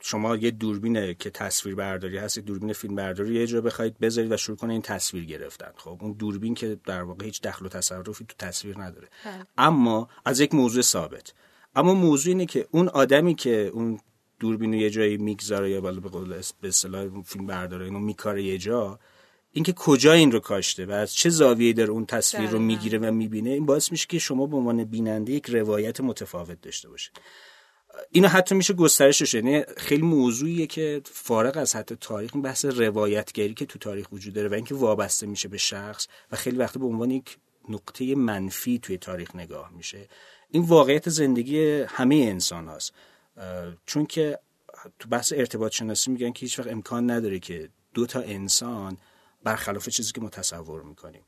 شما 0.00 0.36
یه 0.36 0.50
دوربینه 0.50 1.14
که 1.14 1.30
تصویر 1.30 1.74
برداری 1.74 2.18
هست 2.18 2.36
یه 2.36 2.42
دوربین 2.42 2.72
فیلم 2.72 2.94
برداری 2.94 3.34
یه 3.34 3.46
جا 3.46 3.60
بخواید 3.60 3.98
بذارید 3.98 4.32
و 4.32 4.36
شروع 4.36 4.56
کنید 4.56 4.72
این 4.72 4.82
تصویر 4.82 5.24
گرفتن. 5.24 5.70
خب 5.76 5.98
اون 6.00 6.12
دوربین 6.12 6.54
که 6.54 6.78
در 6.84 7.02
واقع 7.02 7.24
هیچ 7.24 7.42
دخل 7.42 7.66
و 7.66 7.68
تصرفی 7.68 8.24
تو 8.24 8.34
تصویر 8.38 8.78
نداره. 8.78 9.08
بله. 9.24 9.46
اما 9.58 10.08
از 10.24 10.40
یک 10.40 10.54
موضوع 10.54 10.82
ثابت. 10.82 11.32
اما 11.74 11.94
موضوع 11.94 12.30
اینه 12.30 12.46
که 12.46 12.68
اون 12.70 12.88
آدمی 12.88 13.34
که 13.34 13.70
اون 13.72 14.00
دوربین 14.40 14.74
یه 14.74 14.90
جایی 14.90 15.16
می‌گذاره 15.16 15.70
یا 15.70 15.80
به 15.80 15.90
قول 15.92 16.42
به 16.60 16.68
اصطلاح 16.68 17.22
فیلم 17.22 17.46
برداره 17.46 17.84
اینو 17.84 17.98
میکاره 17.98 18.42
یه 18.42 18.58
جا 18.58 18.98
اینکه 19.52 19.72
کجا 19.72 20.12
این 20.12 20.32
رو 20.32 20.40
کاشته 20.40 20.86
و 20.86 20.90
از 20.90 21.14
چه 21.14 21.30
زاویه‌ای 21.30 21.72
در 21.72 21.90
اون 21.90 22.06
تصویر 22.06 22.50
رو 22.50 22.58
می‌گیره 22.58 22.98
و 22.98 23.12
می‌بینه 23.12 23.50
این 23.50 23.66
باعث 23.66 23.92
میشه 23.92 24.06
که 24.06 24.18
شما 24.18 24.46
به 24.46 24.56
عنوان 24.56 24.84
بیننده 24.84 25.32
یک 25.32 25.50
روایت 25.50 26.00
متفاوت 26.00 26.60
داشته 26.60 26.88
باشید. 26.88 27.12
اینو 28.10 28.28
حتی 28.28 28.54
میشه 28.54 28.74
گسترشش 28.74 29.34
یعنی 29.34 29.64
خیلی 29.76 30.02
موضوعیه 30.02 30.66
که 30.66 31.00
فارغ 31.04 31.56
از 31.56 31.76
حتی 31.76 31.96
تاریخ 32.00 32.30
این 32.34 32.42
بحث 32.42 32.64
روایتگری 32.64 33.54
که 33.54 33.66
تو 33.66 33.78
تاریخ 33.78 34.12
وجود 34.12 34.34
داره 34.34 34.48
و 34.48 34.54
اینکه 34.54 34.74
وابسته 34.74 35.26
میشه 35.26 35.48
به 35.48 35.58
شخص 35.58 36.06
و 36.32 36.36
خیلی 36.36 36.56
وقت 36.56 36.78
به 36.78 36.86
عنوان 36.86 37.10
یک 37.10 37.38
نقطه 37.68 38.14
منفی 38.14 38.78
توی 38.78 38.98
تاریخ 38.98 39.36
نگاه 39.36 39.70
میشه. 39.76 40.08
این 40.50 40.62
واقعیت 40.62 41.08
زندگی 41.08 41.80
همه 41.80 42.14
انسان 42.14 42.68
هاست. 42.68 42.92
چون 43.86 44.06
که 44.06 44.38
تو 44.98 45.08
بحث 45.08 45.32
ارتباط 45.36 45.72
شناسی 45.72 46.10
میگن 46.10 46.32
که 46.32 46.40
هیچ 46.40 46.58
وقت 46.58 46.68
امکان 46.68 47.10
نداره 47.10 47.38
که 47.38 47.68
دو 47.94 48.06
تا 48.06 48.20
انسان 48.20 48.96
برخلاف 49.44 49.88
چیزی 49.88 50.12
که 50.12 50.20
ما 50.20 50.28
تصور 50.28 50.82
می‌کنیم. 50.82 51.22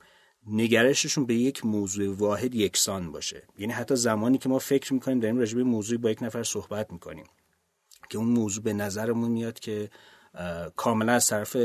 نگرششون 0.47 1.27
به 1.27 1.35
یک 1.35 1.67
موضوع 1.67 2.15
واحد 2.17 2.55
یکسان 2.55 3.13
باشه. 3.13 3.43
یعنی 3.59 3.73
حتی 3.73 3.97
زمانی 3.97 4.39
که 4.39 4.49
ما 4.49 4.59
فکر 4.59 4.95
می‌کنیم 4.95 5.21
داریم 5.21 5.39
راجع 5.39 5.57
به 5.57 5.65
موضوعی 5.65 5.99
با 5.99 6.11
یک 6.11 6.23
نفر 6.23 6.43
صحبت 6.43 6.93
می‌کنیم 6.93 7.27
که 8.11 8.19
اون 8.19 8.29
موضوع 8.29 8.65
به 8.65 8.73
نظرمون 8.73 9.31
میاد 9.31 9.59
که 9.59 9.91
کاملا 10.77 11.13
از 11.13 11.27
طرف 11.27 11.57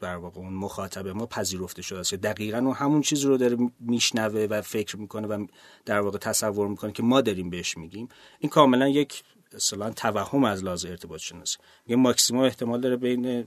در 0.00 0.16
واقع 0.16 0.40
اون 0.40 0.52
مخاطب 0.52 1.08
ما 1.08 1.26
پذیرفته 1.26 1.82
شده 1.82 1.98
است. 1.98 2.14
دقیقا 2.14 2.58
اون 2.58 2.74
همون 2.74 3.02
چیز 3.02 3.24
رو 3.24 3.36
داره 3.36 3.56
میشنوه 3.80 4.46
و 4.50 4.62
فکر 4.62 4.96
می‌کنه 4.96 5.26
و 5.26 5.46
در 5.84 6.00
واقع 6.00 6.18
تصور 6.18 6.68
می‌کنه 6.68 6.92
که 6.92 7.02
ما 7.02 7.20
داریم 7.20 7.50
بهش 7.50 7.76
میگیم. 7.76 8.08
این 8.38 8.50
کاملا 8.50 8.88
یک 8.88 9.22
اصلا 9.54 9.90
توهم 9.90 10.44
از 10.44 10.64
لحاظ 10.64 10.84
ارتباط 10.84 11.20
شناسی 11.20 11.58
یه 11.86 11.96
ماکسیموم 11.96 12.44
احتمال 12.44 12.80
داره 12.80 12.96
بین 12.96 13.46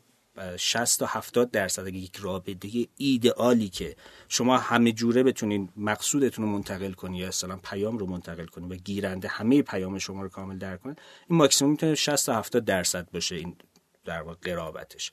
60 0.58 1.00
تا 1.00 1.06
70 1.06 1.52
درصد 1.52 1.88
یک 1.88 2.16
رابطه 2.16 2.88
ایدئالی 2.98 3.70
که 3.70 3.96
شما 4.30 4.58
همه 4.58 4.92
جوره 4.92 5.24
بتونین 5.24 5.70
مقصودتون 5.78 6.46
رو 6.46 6.52
منتقل 6.52 6.92
کنی 6.92 7.18
یا 7.18 7.28
اصلا 7.28 7.58
پیام 7.58 7.98
رو 7.98 8.06
منتقل 8.06 8.46
کنی 8.46 8.68
و 8.68 8.76
گیرنده 8.76 9.28
همه 9.28 9.62
پیام 9.62 10.00
شما 10.00 10.22
رو 10.22 10.30
کامل 10.30 10.58
درک 10.58 10.82
کنه 10.82 10.96
این 11.30 11.38
ماکسیموم 11.38 11.72
می‌تونه 11.72 11.96
60 11.96 12.26
تا 12.26 12.36
70 12.36 12.66
درصد 12.66 13.12
باشه 13.12 13.36
این 13.36 13.56
در 14.06 14.22
واقع 14.22 14.38
قرابتش. 14.42 15.12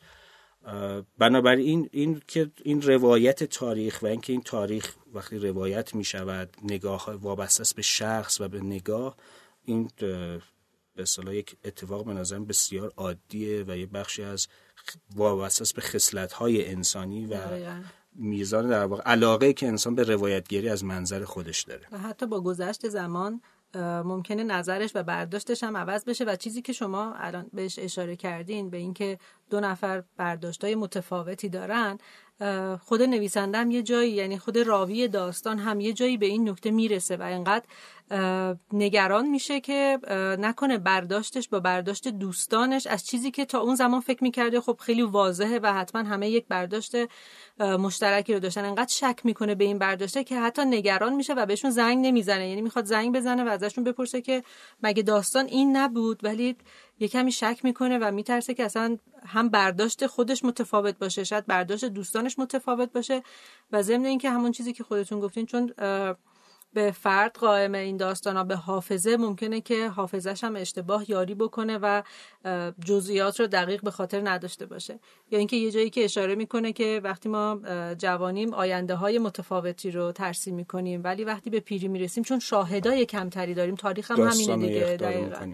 بنابراین 1.18 1.88
این 1.92 2.22
که 2.28 2.50
این 2.64 2.82
روایت 2.82 3.44
تاریخ 3.44 4.02
و 4.02 4.06
اینکه 4.06 4.32
این 4.32 4.42
تاریخ 4.42 4.94
وقتی 5.12 5.38
روایت 5.38 5.94
می 5.94 6.04
شود 6.04 6.56
نگاه 6.62 7.10
وابسته 7.10 7.74
به 7.76 7.82
شخص 7.82 8.40
و 8.40 8.48
به 8.48 8.60
نگاه 8.60 9.16
این 9.64 9.90
به 10.96 11.06
یک 11.36 11.56
اتفاق 11.64 12.04
به 12.04 12.12
نظرم 12.12 12.44
بسیار 12.44 12.92
عادیه 12.96 13.64
و 13.68 13.76
یه 13.76 13.86
بخشی 13.86 14.22
از 14.22 14.48
وابسته 15.14 15.74
به 15.74 15.82
خصلت 15.82 16.32
های 16.32 16.70
انسانی 16.70 17.26
و 17.26 17.36
میزان 18.14 18.68
در 18.68 18.84
واقع 18.84 19.02
علاقه 19.02 19.52
که 19.52 19.66
انسان 19.66 19.94
به 19.94 20.02
روایتگری 20.02 20.68
از 20.68 20.84
منظر 20.84 21.24
خودش 21.24 21.62
داره. 21.62 21.86
و 21.92 21.98
حتی 21.98 22.26
با 22.26 22.40
گذشت 22.40 22.88
زمان 22.88 23.40
ممکنه 24.04 24.42
نظرش 24.42 24.90
و 24.94 25.02
برداشتش 25.02 25.64
هم 25.64 25.76
عوض 25.76 26.04
بشه 26.04 26.24
و 26.24 26.36
چیزی 26.36 26.62
که 26.62 26.72
شما 26.72 27.14
الان 27.14 27.50
بهش 27.52 27.78
اشاره 27.78 28.16
کردین 28.16 28.70
به 28.70 28.76
اینکه 28.76 29.18
دو 29.50 29.60
نفر 29.60 30.04
برداشتای 30.16 30.74
متفاوتی 30.74 31.48
دارن 31.48 31.98
خود 32.84 33.02
نویسندم 33.02 33.70
یه 33.70 33.82
جایی 33.82 34.12
یعنی 34.12 34.38
خود 34.38 34.58
راوی 34.58 35.08
داستان 35.08 35.58
هم 35.58 35.80
یه 35.80 35.92
جایی 35.92 36.16
به 36.16 36.26
این 36.26 36.48
نکته 36.48 36.70
می‌رسه 36.70 37.16
و 37.16 37.22
اینقدر 37.22 37.62
نگران 38.72 39.28
میشه 39.28 39.60
که 39.60 39.98
نکنه 40.40 40.78
برداشتش 40.78 41.48
با 41.48 41.60
برداشت 41.60 42.08
دوستانش. 42.08 42.86
از 42.86 43.06
چیزی 43.06 43.30
که 43.30 43.44
تا 43.44 43.60
اون 43.60 43.74
زمان 43.74 44.00
فکر 44.00 44.24
می‌کرده 44.24 44.60
خب 44.60 44.78
خیلی 44.80 45.02
واضحه 45.02 45.58
و 45.62 45.72
حتما 45.72 46.02
همه 46.02 46.30
یک 46.30 46.46
برداشت 46.48 46.92
مشترکی 47.60 48.34
رو 48.34 48.40
داشتن. 48.40 48.64
انقدر 48.64 48.92
شک 48.92 49.20
می‌کنه 49.24 49.54
به 49.54 49.64
این 49.64 49.78
برداشته 49.78 50.24
که 50.24 50.40
حتی 50.40 50.64
نگران 50.64 51.14
میشه 51.14 51.34
و 51.34 51.46
بهشون 51.46 51.70
زنگ 51.70 52.06
نمی‌زنه. 52.06 52.48
یعنی 52.48 52.62
می‌خواد 52.62 52.84
زنگ 52.84 53.14
بزنه 53.16 53.44
و 53.44 53.48
ازشون 53.48 53.84
بپرسه 53.84 54.20
که 54.20 54.42
مگه 54.82 55.02
داستان 55.02 55.46
این 55.46 55.76
نبود؟ 55.76 56.24
ولی 56.24 56.56
یه 57.02 57.08
کمی 57.08 57.32
شک 57.32 57.60
می‌کنه 57.64 57.98
و 57.98 58.10
میترسه 58.10 58.54
که 58.54 58.64
اصلا 58.64 58.98
هم 59.26 59.48
برداشت 59.48 60.06
خودش 60.06 60.44
متفاوت 60.44 60.98
باشه 60.98 61.24
شاید 61.24 61.46
برداشت 61.46 61.84
دوستانش 61.84 62.38
متفاوت 62.38 62.92
باشه 62.92 63.22
و 63.72 63.82
ضمن 63.82 64.04
اینکه 64.04 64.30
همون 64.30 64.52
چیزی 64.52 64.72
که 64.72 64.84
خودتون 64.84 65.20
گفتین 65.20 65.46
چون 65.46 65.72
به 66.74 66.90
فرد 66.90 67.36
قائم 67.38 67.74
این 67.74 67.96
داستان 67.96 68.36
ها 68.36 68.44
به 68.44 68.56
حافظه. 68.56 69.16
ممکنه 69.16 69.60
که 69.60 69.88
حافظش 69.88 70.44
هم 70.44 70.56
اشتباه 70.56 71.10
یاری 71.10 71.34
بکنه 71.34 71.78
و 71.82 72.02
جزئیات 72.84 73.40
رو 73.40 73.46
دقیق 73.46 73.82
به 73.82 73.90
خاطر 73.90 74.28
نداشته 74.28 74.66
باشه. 74.66 74.98
یا 75.30 75.38
اینکه 75.38 75.56
یه 75.56 75.70
جایی 75.70 75.90
که 75.90 76.04
اشاره 76.04 76.34
می‌کنه 76.34 76.72
که 76.72 77.00
وقتی 77.04 77.28
ما 77.28 77.60
جوانیم 77.98 78.54
آینده 78.54 78.94
های 78.94 79.18
متفاوتی 79.18 79.90
رو 79.90 80.12
ترسیم 80.12 80.54
می‌کنیم 80.54 81.00
ولی 81.04 81.24
وقتی 81.24 81.50
به 81.50 81.60
پیری 81.60 81.88
می‌رسیم 81.88 82.24
چون 82.24 82.38
شاهدای 82.38 83.06
کمتری 83.06 83.54
داریم 83.54 83.74
تاریخ 83.74 84.10
هم 84.10 84.20
همینه 84.20 84.56
دیگه 84.56 84.96
دقیقا. 85.00 85.52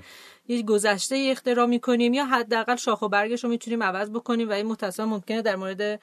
یه 0.49 0.63
گذشته 0.63 1.29
اختراع 1.31 1.67
می‌کنیم 1.67 2.15
یا 2.15 2.27
حداقل 2.27 2.77
شاخ 2.77 3.03
و 3.03 3.09
برگش 3.09 3.45
رو 3.45 3.51
می‌تونیم 3.51 3.83
عوض 3.83 4.11
بکنیم 4.11 4.49
و 4.49 4.53
این 4.53 4.67
متاسفانه 4.67 5.11
ممکنه 5.11 5.43
در 5.43 5.57
مورد 5.57 6.01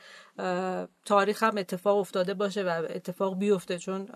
تاریخ 1.06 1.44
هم 1.44 1.58
اتفاق 1.58 1.98
افتاده 1.98 2.34
باشه 2.34 2.64
و 2.64 2.88
اتفاق 2.90 3.38
بیفته. 3.38 3.80
چون 3.80 4.08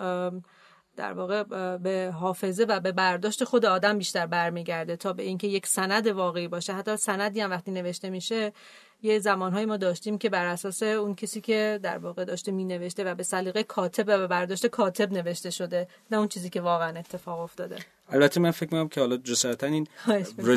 در 0.99 1.13
واقع 1.13 1.43
به 1.77 2.12
حافظه 2.19 2.63
و 2.63 2.79
به 2.79 2.91
برداشت 2.91 3.43
خود 3.43 3.65
آدم 3.65 3.97
بیشتر 3.97 4.25
برمیگرده 4.25 4.95
تا 4.95 5.13
به 5.13 5.23
اینکه 5.23 5.47
یک 5.47 5.67
سند 5.67 6.07
واقعی 6.07 6.47
باشه. 6.47 6.73
حتی 6.73 6.97
سندی 6.97 7.41
هم 7.41 7.49
وقتی 7.49 7.71
نوشته 7.71 8.09
میشه 8.09 8.53
یه 9.01 9.19
زمانهایی 9.19 9.65
ما 9.65 9.77
داشتیم 9.77 10.17
که 10.17 10.29
بر 10.29 10.45
اساس 10.45 10.83
اون 10.83 11.15
کسی 11.15 11.41
که 11.41 11.79
در 11.83 11.97
واقع 11.97 12.25
داشته 12.25 12.51
می 12.51 12.63
نوشته 12.63 13.03
و 13.03 13.15
به 13.15 13.23
سلیقه 13.23 13.63
کاتب 13.63 14.03
و 14.07 14.17
به 14.17 14.27
برداشت 14.27 14.67
کاتب 14.67 15.12
نوشته 15.12 15.49
شده 15.49 15.88
نه 16.12 16.17
اون 16.17 16.27
چیزی 16.27 16.49
که 16.49 16.62
واقعا 16.62 16.99
اتفاق 16.99 17.39
افتاده. 17.39 17.77
البته 18.12 18.39
من 18.39 18.52
فکر 18.52 18.65
می‌کنم 18.65 18.89
که 18.89 19.00
حالا 19.00 19.17
جسارتا 19.17 19.67
این 19.67 19.88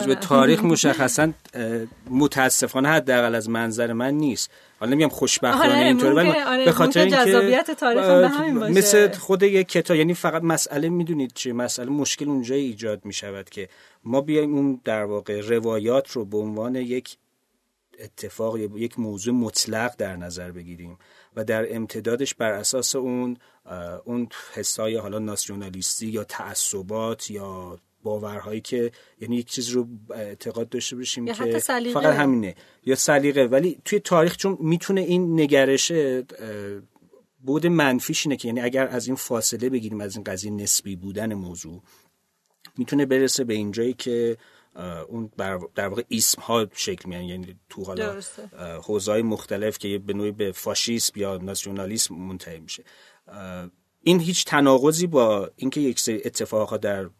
به 0.06 0.14
تاریخ 0.14 0.64
مشخصا 0.64 1.32
متاسفانه 2.10 2.88
حداقل 2.88 3.34
از 3.34 3.48
منظر 3.48 3.92
من 3.92 4.14
نیست. 4.14 4.50
حالا 4.80 4.92
نمیگم 4.92 5.08
خوشبختانه 5.08 5.76
آره 5.76 5.86
اینطوره 5.86 6.14
ولی 6.14 6.30
آره 6.30 6.64
به 6.64 6.72
خاطر 6.72 7.00
اینکه 7.00 7.16
جذابیت 7.16 7.70
تاریخ 7.70 8.04
به 8.04 8.28
همین 8.28 8.60
باشه. 8.60 8.72
مثل 8.72 9.12
خود 9.12 9.42
یک 9.42 9.68
کتاب 9.68 9.96
یعنی 9.96 10.14
فقط 10.14 10.42
مسئله 10.42 10.88
می‌دونید 10.88 11.32
چه 11.34 11.52
مسئله 11.52 11.90
مشکل 11.90 12.28
اونجا 12.28 12.54
ایجاد 12.54 13.04
می‌شود 13.04 13.50
که 13.50 13.68
ما 14.04 14.20
بیایم 14.20 14.54
اون 14.54 14.80
در 14.84 15.04
واقع 15.04 15.40
روایات 15.40 16.10
رو 16.10 16.24
به 16.24 16.38
عنوان 16.38 16.76
یک 16.76 17.16
اتفاق 18.00 18.58
یا 18.58 18.68
یک 18.76 18.98
موضوع 18.98 19.34
مطلق 19.34 19.96
در 19.98 20.16
نظر 20.16 20.50
بگیریم. 20.50 20.98
و 21.36 21.44
در 21.44 21.76
امتدادش 21.76 22.34
بر 22.34 22.52
اساس 22.52 22.96
اون 22.96 23.36
اون 24.04 24.28
حسای 24.54 24.96
حالا 24.96 25.18
ناسیونالیستی 25.18 26.06
یا 26.06 26.24
تعصبات 26.24 27.30
یا 27.30 27.78
باورهایی 28.02 28.60
که 28.60 28.92
یعنی 29.20 29.36
یک 29.36 29.46
چیز 29.46 29.68
رو 29.68 29.88
اعتقاد 30.10 30.68
داشته 30.68 30.96
باشیم 30.96 31.26
که 31.26 31.58
فقط 31.92 32.14
همینه. 32.14 32.54
یا 32.86 32.94
سلیقه. 32.94 33.46
ولی 33.46 33.78
توی 33.84 34.00
تاریخ 34.00 34.36
چون 34.36 34.58
می‌تونه 34.60 35.00
این 35.00 35.40
نگرشه 35.40 36.24
بود 37.40 37.66
منفیش 37.66 38.26
اینه 38.26 38.36
که 38.36 38.48
یعنی 38.48 38.60
اگر 38.60 38.88
از 38.88 39.06
این 39.06 39.16
فاصله 39.16 39.70
بگیریم 39.70 40.00
از 40.00 40.16
این 40.16 40.24
قضیه 40.24 40.50
نسبی 40.50 40.96
بودن 40.96 41.34
موضوع 41.34 41.82
می‌تونه 42.78 43.06
برسه 43.06 43.44
به 43.44 43.54
اینجایی 43.54 43.94
که 43.94 44.36
اون 45.08 45.30
در 45.74 45.88
واقع 45.88 46.02
اسم 46.10 46.42
ها 46.42 46.66
شکل 46.74 47.08
میان 47.08 47.22
یعنی 47.22 47.56
تو 47.68 47.84
حالا 47.84 48.20
حوزه 48.82 49.22
مختلف 49.22 49.78
که 49.78 49.98
به 49.98 50.12
نوعی 50.12 50.32
به 50.32 50.52
فاشیسم 50.52 51.20
یا 51.20 51.36
ناسیونالیسم 51.36 52.14
منتهی 52.14 52.60
میشه. 52.60 52.84
این 54.00 54.20
هیچ 54.20 54.44
تناقضی 54.44 55.06
با 55.06 55.50
اینکه 55.56 55.80
یک 55.80 56.00
سری 56.00 56.22
اتفاقات 56.24 56.80
در 56.80 57.10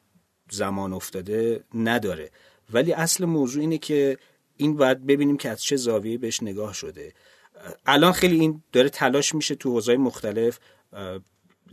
زمان 0.50 0.92
افتاده 0.92 1.64
نداره. 1.74 2.30
ولی 2.72 2.92
اصل 2.92 3.24
موضوع 3.24 3.60
اینه 3.60 3.78
که 3.78 4.18
این 4.56 4.76
باید 4.76 5.06
ببینیم 5.06 5.36
که 5.36 5.48
از 5.48 5.62
چه 5.62 5.76
زاویه 5.76 6.18
بهش 6.18 6.42
نگاه 6.42 6.74
شده. 6.74 7.12
الان 7.86 8.12
خیلی 8.12 8.40
این 8.40 8.62
داره 8.72 8.88
تلاش 8.88 9.34
میشه 9.34 9.54
تو 9.54 9.70
حوزه 9.70 9.96
مختلف 9.96 10.58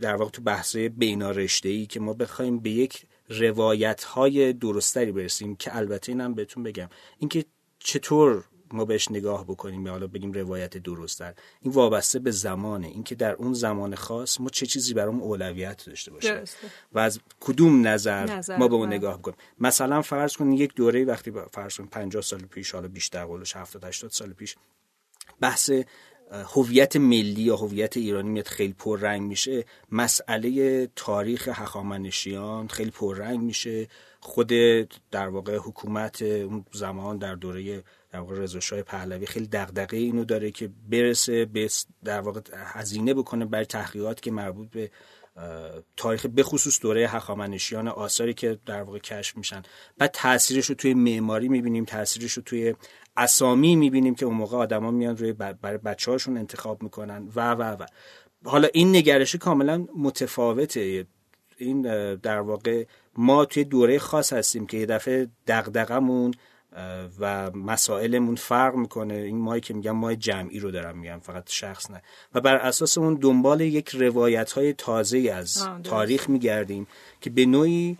در 0.00 0.16
واقع 0.16 0.30
تو 0.30 0.42
بحثه 0.42 0.88
بینا 0.88 1.30
ای 1.64 1.86
که 1.86 2.00
ما 2.00 2.12
بخوایم 2.12 2.58
به 2.58 2.70
یک 2.70 3.06
روایت 3.30 4.04
های 4.04 4.52
درستری 4.52 5.12
برسیم 5.12 5.56
که 5.56 5.76
البته 5.76 6.12
اینم 6.12 6.34
بهتون 6.34 6.62
بگم. 6.62 6.88
اینکه 7.18 7.44
چطور 7.78 8.44
ما 8.72 8.84
بهش 8.84 9.10
نگاه 9.10 9.44
بکنیم 9.44 9.86
یا 9.86 9.92
حالا 9.92 10.06
بگیم 10.06 10.32
روایت 10.32 10.76
درستتر 10.78 11.34
این 11.60 11.72
وابسته 11.72 12.18
به 12.18 12.30
زمانه. 12.30 12.86
اینکه 12.86 13.14
در 13.14 13.32
اون 13.32 13.54
زمان 13.54 13.94
خاص 13.94 14.40
ما 14.40 14.48
چه 14.48 14.66
چیزی 14.66 14.94
برام 14.94 15.22
اولویت 15.22 15.86
داشته 15.86 16.10
باشه 16.10 16.44
و 16.92 16.98
از 16.98 17.20
کدوم 17.40 17.86
نظر, 17.86 18.56
ما 18.58 18.68
به 18.68 18.74
اون 18.74 18.88
نگاه 18.88 19.18
بکنیم. 19.18 19.36
مثلا 19.58 20.02
فرض 20.02 20.36
کنید 20.36 20.60
یک 20.60 20.74
دوره 20.74 21.04
وقتی 21.04 21.32
فرض 21.52 21.76
کنید 21.76 21.90
50 21.90 22.22
سال 22.22 22.40
پیش 22.40 22.70
حالا 22.74 22.88
بیشتر 22.88 23.24
قولش 23.24 23.56
70 23.56 23.84
80 23.84 24.10
سال 24.10 24.32
پیش 24.32 24.56
بحث 25.40 25.70
هویت 26.30 26.96
ملی 26.96 27.42
یا 27.42 27.56
هویت 27.56 27.96
ایرانی 27.96 28.28
میاد 28.28 28.48
خیلی 28.48 28.72
پررنگ 28.72 29.22
میشه. 29.22 29.64
مسئله 29.92 30.86
تاریخ 30.96 31.48
هخامنشیان 31.48 32.68
خیلی 32.68 32.90
پررنگ 32.90 33.40
میشه. 33.40 33.88
خود 34.20 34.52
در 35.10 35.28
واقع 35.28 35.56
حکومت 35.56 36.22
اون 36.22 36.64
زمان 36.72 37.18
در 37.18 37.34
دوره 37.34 37.82
در 38.12 38.20
واقع 38.20 38.82
پهلوی 38.82 39.26
خیلی 39.26 39.46
دغدغه 39.46 39.96
اینو 39.96 40.24
داره 40.24 40.50
که 40.50 40.70
برسه 40.90 41.44
به 41.44 41.70
در 42.04 42.20
واقع 42.20 42.40
هزینه 42.54 43.14
بکنه 43.14 43.44
بر 43.44 43.64
تحقیقات 43.64 44.20
که 44.20 44.30
مربوط 44.30 44.70
به 44.70 44.90
تاریخ 45.96 46.26
به 46.26 46.42
خصوص 46.42 46.80
دوره 46.80 47.08
هخامنشیان 47.08 47.88
آثاری 47.88 48.34
که 48.34 48.58
در 48.66 48.82
واقع 48.82 48.98
کشف 48.98 49.36
میشن. 49.36 49.62
بعد 49.98 50.10
تاثیرش 50.10 50.66
رو 50.66 50.74
توی 50.74 50.94
معماری 50.94 51.48
می‌بینیم 51.48 51.84
تاثیرش 51.84 52.32
رو 52.32 52.42
توی 52.42 52.74
اسامی 53.16 53.76
می‌بینیم 53.76 54.14
که 54.14 54.26
اون 54.26 54.34
موقع 54.34 54.56
آدما 54.56 54.90
میان 54.90 55.16
روی 55.16 55.32
برای 55.32 55.78
بچه 55.78 56.10
هاشون 56.10 56.36
انتخاب 56.36 56.82
می‌کنن. 56.82 57.28
و 57.36 57.54
و 57.54 57.62
و. 57.62 57.86
حالا 58.44 58.68
این 58.74 58.96
نگرش 58.96 59.36
کاملا 59.36 59.86
متفاوته. 59.96 61.06
این 61.56 61.82
در 62.14 62.40
واقع 62.40 62.84
ما 63.16 63.44
توی 63.44 63.64
دوره 63.64 63.98
خاص 63.98 64.32
هستیم 64.32 64.66
که 64.66 64.76
یه 64.76 64.86
دفعه 64.86 65.28
دغدغمون 65.46 66.34
و 67.20 67.50
مسائلمون 67.50 68.34
فرق 68.34 68.74
می‌کنه. 68.74 69.14
این 69.14 69.38
ماهی 69.38 69.60
که 69.60 69.74
میگم 69.74 69.96
ماه 69.96 70.16
جمعی 70.16 70.58
رو 70.58 70.70
دارم 70.70 70.98
میگم 70.98 71.18
فقط 71.18 71.50
شخص 71.50 71.90
نه. 71.90 72.02
و 72.34 72.40
بر 72.40 72.56
اساس 72.56 72.98
اون 72.98 73.14
دنبال 73.14 73.60
یک 73.60 73.88
روایت 73.88 74.52
های 74.52 74.72
تازه 74.72 75.18
از 75.34 75.68
تاریخ 75.84 76.30
میگردیم 76.30 76.86
که 77.20 77.30
به 77.30 77.46
نوعی 77.46 77.98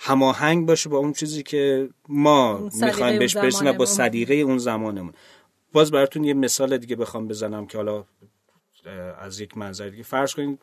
هماهنگ 0.00 0.66
باشه 0.66 0.88
با 0.88 0.98
اون 0.98 1.12
چیزی 1.12 1.42
که 1.42 1.88
ما 2.08 2.58
می‌خوایم 2.58 3.18
بهش 3.18 3.36
برسیم 3.36 3.68
و 3.68 3.72
با 3.72 3.86
صدیقه 3.86 4.34
اون 4.34 4.58
زمانمون. 4.58 5.12
باز 5.72 5.90
براتون 5.90 6.24
یه 6.24 6.34
مثال 6.34 6.78
دیگه 6.78 6.96
بخوام 6.96 7.28
بزنم 7.28 7.66
که 7.66 7.78
حالا 7.78 8.04
از 9.18 9.40
یک 9.40 9.56
منظر 9.56 9.88
دیگه. 9.88 10.02
فرض 10.02 10.34
کنید 10.34 10.58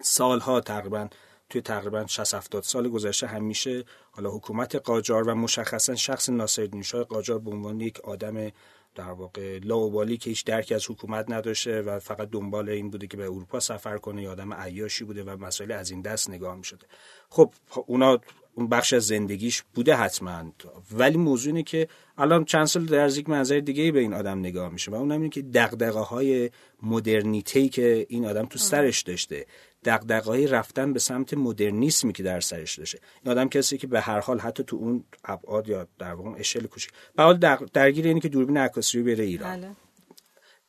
سالها 0.00 0.60
تقریبا 0.60 1.08
توی 1.50 1.60
تقریبا 1.60 2.06
60 2.06 2.34
70 2.34 2.62
سال 2.62 2.88
گذشته 2.88 3.26
همیشه 3.26 3.84
حالا 4.10 4.30
حکومت 4.30 4.74
قاجار 4.74 5.28
و 5.28 5.34
مشخصا 5.34 5.94
شخص 5.94 6.28
ناصرالدین 6.28 6.82
شاه 6.82 7.04
قاجار 7.04 7.38
به 7.38 7.50
عنوان 7.50 7.80
یک 7.80 8.00
آدم 8.00 8.50
در 8.94 9.10
واقع 9.10 9.58
لاوبالی 9.58 10.16
که 10.16 10.30
هیچ 10.30 10.44
درکی 10.44 10.74
از 10.74 10.90
حکومت 10.90 11.30
نداشته 11.30 11.82
و 11.82 11.98
فقط 11.98 12.30
دنبال 12.30 12.68
این 12.68 12.90
بوده 12.90 13.06
که 13.06 13.16
به 13.16 13.24
اروپا 13.24 13.60
سفر 13.60 13.98
کنه 13.98 14.22
یا 14.22 14.32
آدم 14.32 14.54
عیاشی 14.54 15.04
بوده 15.04 15.24
و 15.24 15.36
مسائل 15.36 15.72
از 15.72 15.90
این 15.90 16.02
دست 16.02 16.30
نگاه 16.30 16.56
می 16.56 16.64
شده 16.64 16.86
خب 17.28 17.54
اونا 17.86 18.18
اون 18.58 18.68
بخش 18.68 18.92
از 18.92 19.06
زندگیش 19.06 19.62
بوده 19.74 19.94
حتما. 19.94 20.52
ولی 20.92 21.16
موضوع 21.16 21.52
اینه 21.52 21.62
که 21.62 21.88
الان 22.18 22.44
چند 22.44 22.64
سال 22.64 22.86
در 22.86 22.98
از 22.98 23.16
یک 23.16 23.28
منظر 23.28 23.60
دیگه 23.60 23.92
به 23.92 24.00
این 24.00 24.14
آدم 24.14 24.38
نگاه 24.38 24.68
میشه 24.68 24.90
و 24.90 24.94
اون 24.94 25.12
اینه 25.12 25.28
که 25.28 25.42
دغدغه 25.42 26.00
های 26.00 26.50
مدرنیته 26.82 27.68
که 27.68 28.06
این 28.08 28.26
آدم 28.26 28.46
تو 28.46 28.58
سرش 28.58 29.02
داشته 29.02 29.46
دغدغه 29.84 30.30
های 30.30 30.46
رفتن 30.46 30.92
به 30.92 30.98
سمت 30.98 31.34
مدرنیسمی 31.34 32.12
که 32.12 32.22
در 32.22 32.40
سرش 32.40 32.78
داشته. 32.78 32.98
این 33.24 33.32
آدم 33.32 33.48
کسی 33.48 33.78
که 33.78 33.86
به 33.86 34.00
هر 34.00 34.20
حال 34.20 34.38
حتی 34.38 34.64
تو 34.64 34.76
اون 34.76 35.04
ابعاد 35.24 35.68
یا 35.68 35.86
در 35.98 36.14
واقع 36.14 36.38
اشل 36.38 36.66
کوچیک. 36.66 36.92
به 37.16 37.22
حال 37.22 37.36
درگیر 37.72 38.06
اینه 38.06 38.20
که 38.20 38.28
دوربین 38.28 38.56
عکاسی 38.56 39.02
بره 39.02 39.24
ایران. 39.24 39.60
بله. 39.60 39.70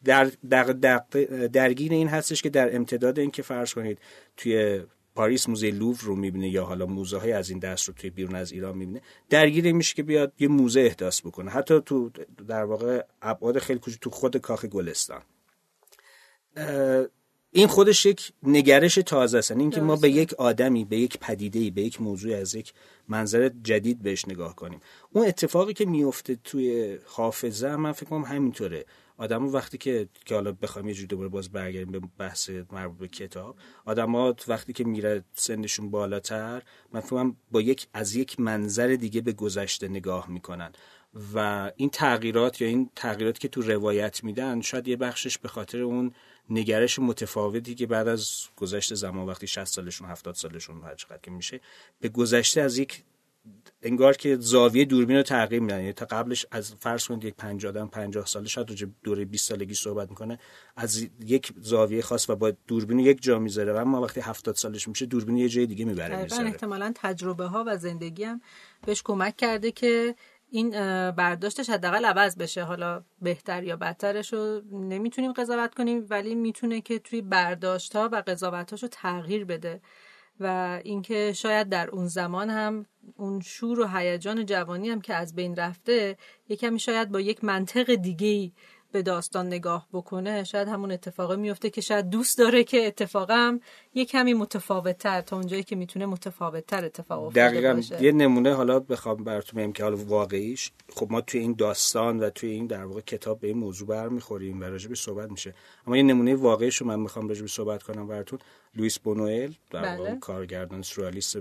در, 0.03 0.23
در, 0.49 1.03
درگیر 1.47 1.91
این 1.91 2.07
هستش 2.07 2.41
که 2.41 2.49
در 2.49 2.75
امتداد 2.75 3.19
این 3.19 3.31
که 3.31 3.41
فرض 3.41 3.73
کنید 3.73 3.99
توی 4.37 4.81
پاریس 5.19 5.49
موزه 5.49 5.71
لوور 5.71 5.99
رو 6.01 6.15
می‌بینه 6.15 6.49
یا 6.49 6.65
حالا 6.65 6.85
موزه 6.85 7.17
های 7.17 7.31
از 7.31 7.49
این 7.49 7.59
دست 7.59 7.87
رو 7.87 7.93
توی 7.93 8.09
بیرون 8.09 8.35
از 8.35 8.51
ایران 8.51 8.77
می‌بینه 8.77 9.01
درگیر 9.29 9.71
میشه 9.71 9.95
که 9.95 10.03
بیاد 10.03 10.33
یه 10.39 10.47
موزه 10.47 10.79
احداث 10.79 11.21
بکنه. 11.21 11.51
حتی 11.51 11.81
تو 11.85 12.09
در 12.47 12.63
واقع 12.63 13.03
ابعاد 13.21 13.59
خیلی 13.59 13.79
کوچیک 13.79 13.99
تو 13.99 14.09
خود 14.09 14.37
کاخ 14.37 14.65
گلستان. 14.65 15.21
این 17.51 17.67
خودش 17.67 18.05
یک 18.05 18.31
نگرش 18.43 18.95
تازه 18.95 19.37
است. 19.37 19.51
یعنی 19.51 19.63
اینکه 19.63 19.81
ما 19.81 19.95
به 19.95 20.09
یک 20.09 20.33
آدمی 20.33 20.85
به 20.85 20.97
یک 20.97 21.17
پدیده 21.17 21.71
به 21.71 21.81
یک 21.81 22.01
موضوع 22.01 22.35
از 22.35 22.55
یک 22.55 22.73
منظر 23.07 23.49
جدید 23.63 24.01
بهش 24.01 24.27
نگاه 24.27 24.55
کنیم. 24.55 24.79
اون 25.11 25.27
اتفاقی 25.27 25.73
که 25.73 25.85
میفته 25.85 26.35
توی 26.35 26.97
حافظه 27.05 27.75
من 27.75 27.91
فکر 27.91 28.09
کنم 28.09 28.23
همینطوره. 28.23 28.85
آدم 29.19 29.47
وقتی 29.47 29.77
که 29.77 30.09
که 30.25 30.35
حالا 30.35 30.51
بخوام 30.51 30.87
یه 30.87 30.93
جوری 30.93 31.07
دوباره 31.07 31.29
باز 31.29 31.49
برگردیم 31.49 31.91
به 31.91 32.01
بحث 32.17 32.49
مربوط 32.71 32.97
به 32.97 33.07
کتاب 33.07 33.55
آدم 33.85 34.15
وقتی 34.47 34.73
که 34.73 34.83
میره 34.83 35.23
سنشون 35.33 35.91
بالاتر 35.91 36.61
من 36.91 37.35
با 37.51 37.61
یک 37.61 37.87
از 37.93 38.15
یک 38.15 38.39
منظر 38.39 38.87
دیگه 38.87 39.21
به 39.21 39.31
گذشته 39.31 39.87
نگاه 39.87 40.29
می‌کنن. 40.29 40.71
و 41.33 41.71
این 41.75 41.89
تغییرات 41.89 42.61
یا 42.61 42.67
این 42.67 42.89
تغییراتی 42.95 43.39
که 43.39 43.47
تو 43.47 43.61
روایت 43.61 44.23
میدن 44.23 44.61
شاید 44.61 44.87
یه 44.87 44.95
بخشش 44.95 45.37
به 45.37 45.47
خاطر 45.47 45.81
اون 45.81 46.13
نگرش 46.49 46.99
متفاوتی 46.99 47.75
که 47.75 47.87
بعد 47.87 48.07
از 48.07 48.43
گذشته 48.55 48.95
زمان 48.95 49.27
وقتی 49.27 49.47
60 49.47 49.63
سالشون 49.63 50.09
70 50.09 50.35
سالشون 50.35 50.81
هر 50.83 50.95
چقدر 50.95 51.19
که 51.23 51.31
میشه 51.31 51.61
به 51.99 52.09
گذشته 52.09 52.61
از 52.61 52.77
یک 52.77 53.03
انگار 53.81 54.17
که 54.17 54.37
زاویه 54.39 54.85
دوربین 54.85 55.17
رو 55.17 55.23
تغییر 55.23 55.61
میدن. 55.61 55.79
یعنی 55.79 55.93
تا 55.93 56.05
قبلش 56.05 56.45
از 56.51 56.73
فرض 56.79 57.07
کنید 57.07 57.23
یک 57.23 57.35
50 57.35 57.69
آدم 57.69 57.87
50 57.87 58.25
ساله 58.25 58.47
شاید 58.47 58.69
راجع 58.69 58.87
دوره 59.03 59.25
20 59.25 59.49
سالگی 59.49 59.73
صحبت 59.73 60.09
می‌کنه. 60.09 60.39
از 60.75 61.07
یک 61.25 61.53
زاویه 61.61 62.01
خاص 62.01 62.29
و 62.29 62.35
با 62.35 62.53
دوربین 62.67 62.99
یک 62.99 63.21
جا 63.21 63.39
می‌ذاره 63.39 63.73
و 63.73 63.75
اما 63.75 64.01
وقتی 64.01 64.21
70 64.21 64.55
سالش 64.55 64.87
میشه 64.87 65.05
دوربین 65.05 65.37
یه 65.37 65.49
جای 65.49 65.65
دیگه 65.65 65.85
می‌بره 65.85 66.23
می‌ذاره. 66.23 66.47
احتمالاً 66.47 66.91
تجربه 66.95 67.45
ها 67.45 67.63
و 67.67 67.77
زندگی 67.77 68.23
هم 68.23 68.41
بهش 68.85 69.01
کمک 69.05 69.37
کرده 69.37 69.71
که 69.71 70.15
این 70.51 70.69
برداشتش 71.11 71.69
حداقل 71.69 72.05
عوض 72.05 72.37
بشه. 72.37 72.63
حالا 72.63 73.03
بهتر 73.21 73.63
یا 73.63 73.75
بدترش 73.75 74.33
رو 74.33 74.61
نمی‌تونیم 74.71 75.31
قضاوت 75.31 75.75
کنیم 75.75 76.05
ولی 76.09 76.35
می‌تونه 76.35 76.81
که 76.81 76.99
توی 76.99 77.21
برداشت 77.21 77.95
ها 77.95 78.09
و 78.11 78.23
قضاوتاش 78.27 78.83
رو 78.83 78.89
تغییر 78.91 79.45
بده. 79.45 79.81
و 80.39 80.79
اینکه 80.83 81.33
شاید 81.33 81.69
در 81.69 81.89
اون 81.89 82.07
زمان 82.07 82.49
هم 82.49 82.85
اون 83.17 83.39
شور 83.41 83.79
و 83.79 83.87
هیجان 83.87 84.45
جوانی 84.45 84.89
هم 84.89 85.01
که 85.01 85.13
از 85.13 85.35
بین 85.35 85.55
رفته 85.55 86.17
یکمی 86.49 86.79
شاید 86.79 87.11
با 87.11 87.19
یک 87.19 87.43
منطق 87.43 87.95
دیگه 87.95 88.51
به 88.91 89.01
داستان 89.01 89.47
نگاه 89.47 89.87
بکنه 89.93 90.43
شاید 90.43 90.67
همون 90.67 90.91
اتفاقه 90.91 91.35
میفته 91.35 91.69
که 91.69 91.81
شاید 91.81 92.09
دوست 92.09 92.37
داره 92.37 92.63
که 92.63 92.87
اتفاقم 92.87 93.59
یه 93.93 94.05
کمی 94.05 94.33
متفاوتتر 94.33 95.21
تا 95.21 95.35
اونجایی 95.35 95.63
که 95.63 95.75
می‌تونه 95.75 96.05
متفاوتتر 96.05 96.85
اتفاق 96.85 97.23
افتاده 97.23 97.49
دقیقا 97.49 97.73
باشه. 97.73 98.03
یه 98.03 98.11
نمونه 98.11 98.53
حالا 98.53 98.79
بخوام 98.79 99.23
براتون 99.23 99.61
بگم 99.61 99.71
که 99.71 99.83
حالا 99.83 99.97
واقعیش 99.97 100.71
خب 100.95 101.07
ما 101.09 101.21
توی 101.21 101.39
این 101.39 101.53
داستان 101.53 102.19
و 102.19 102.29
توی 102.29 102.49
این 102.49 102.67
در 102.67 102.85
واقع 102.85 103.01
کتاب 103.01 103.39
به 103.39 103.47
این 103.47 103.57
موضوع 103.57 103.87
برمیخوریم 103.87 104.61
و 104.61 104.63
راجع 104.63 104.93
صحبت 104.93 105.31
میشه 105.31 105.53
اما 105.87 105.97
یه 105.97 106.03
نمونه 106.03 106.35
واقعیش 106.35 106.75
رو 106.75 106.87
من 106.87 106.99
می‌خوام 106.99 107.27
راجع 107.27 107.45
صحبت 107.45 107.83
کنم 107.83 108.07
براتون 108.07 108.39
لوئیس 108.75 108.99
بونوئل 108.99 109.51
در 109.71 109.97
واقع 109.97 110.09
بله. 110.09 110.19
کارگردان 110.19 110.81
سورئالیست 110.81 111.37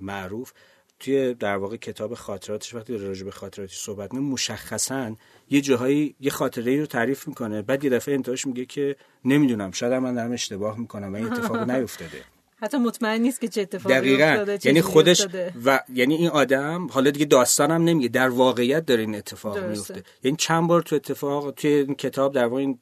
معروف 0.00 0.52
توی 1.00 1.34
در 1.34 1.56
واقع 1.56 1.76
کتاب 1.76 2.14
خاطراتش 2.14 2.74
وقتی 2.74 2.98
راجع 2.98 3.24
به 3.24 3.30
خاطراتی 3.30 3.74
صحبت 3.76 4.14
می 4.14 4.20
مشخصا 4.20 5.14
یه 5.50 5.60
جاهایی 5.60 6.14
یه 6.20 6.30
خاطره 6.30 6.80
رو 6.80 6.86
تعریف 6.86 7.28
می‌کنه. 7.28 7.62
بعد 7.62 7.84
یه 7.84 7.90
دفعه 7.90 8.14
انتهاش 8.14 8.46
میگه 8.46 8.64
که 8.64 8.96
نمی‌دونم 9.24 9.70
شاید 9.70 9.92
من 9.92 10.14
دارم 10.14 10.32
اشتباه 10.32 10.78
می‌کنم 10.78 11.12
و 11.12 11.16
این 11.16 11.32
اتفاق 11.32 11.56
نیفتاده. 11.70 12.24
حتی 12.60 12.78
مطمئن 12.78 13.20
نیست 13.20 13.40
که 13.40 13.48
چه 13.48 13.60
اتفاقی 13.60 13.94
دقیقا. 13.94 14.24
افتاده 14.24 14.58
یعنی 14.64 14.80
خودش 14.80 15.26
و 15.64 15.80
یعنی 15.94 16.14
این 16.14 16.28
آدم 16.28 16.86
حالا 16.90 17.10
دیگه 17.10 17.26
داستانم 17.26 17.84
نمیگه 17.84 18.08
در 18.08 18.28
واقعیت 18.28 18.86
داره 18.86 19.00
این 19.00 19.14
اتفاق 19.14 19.58
میفته. 19.58 20.02
یعنی 20.22 20.36
چند 20.36 20.68
بار 20.68 20.82
تو 20.82 20.96
اتفاق 20.96 21.50
توی 21.50 21.72
این 21.72 21.94
کتاب 21.94 22.34
در 22.34 22.46
واقع 22.46 22.60
این 22.60 22.78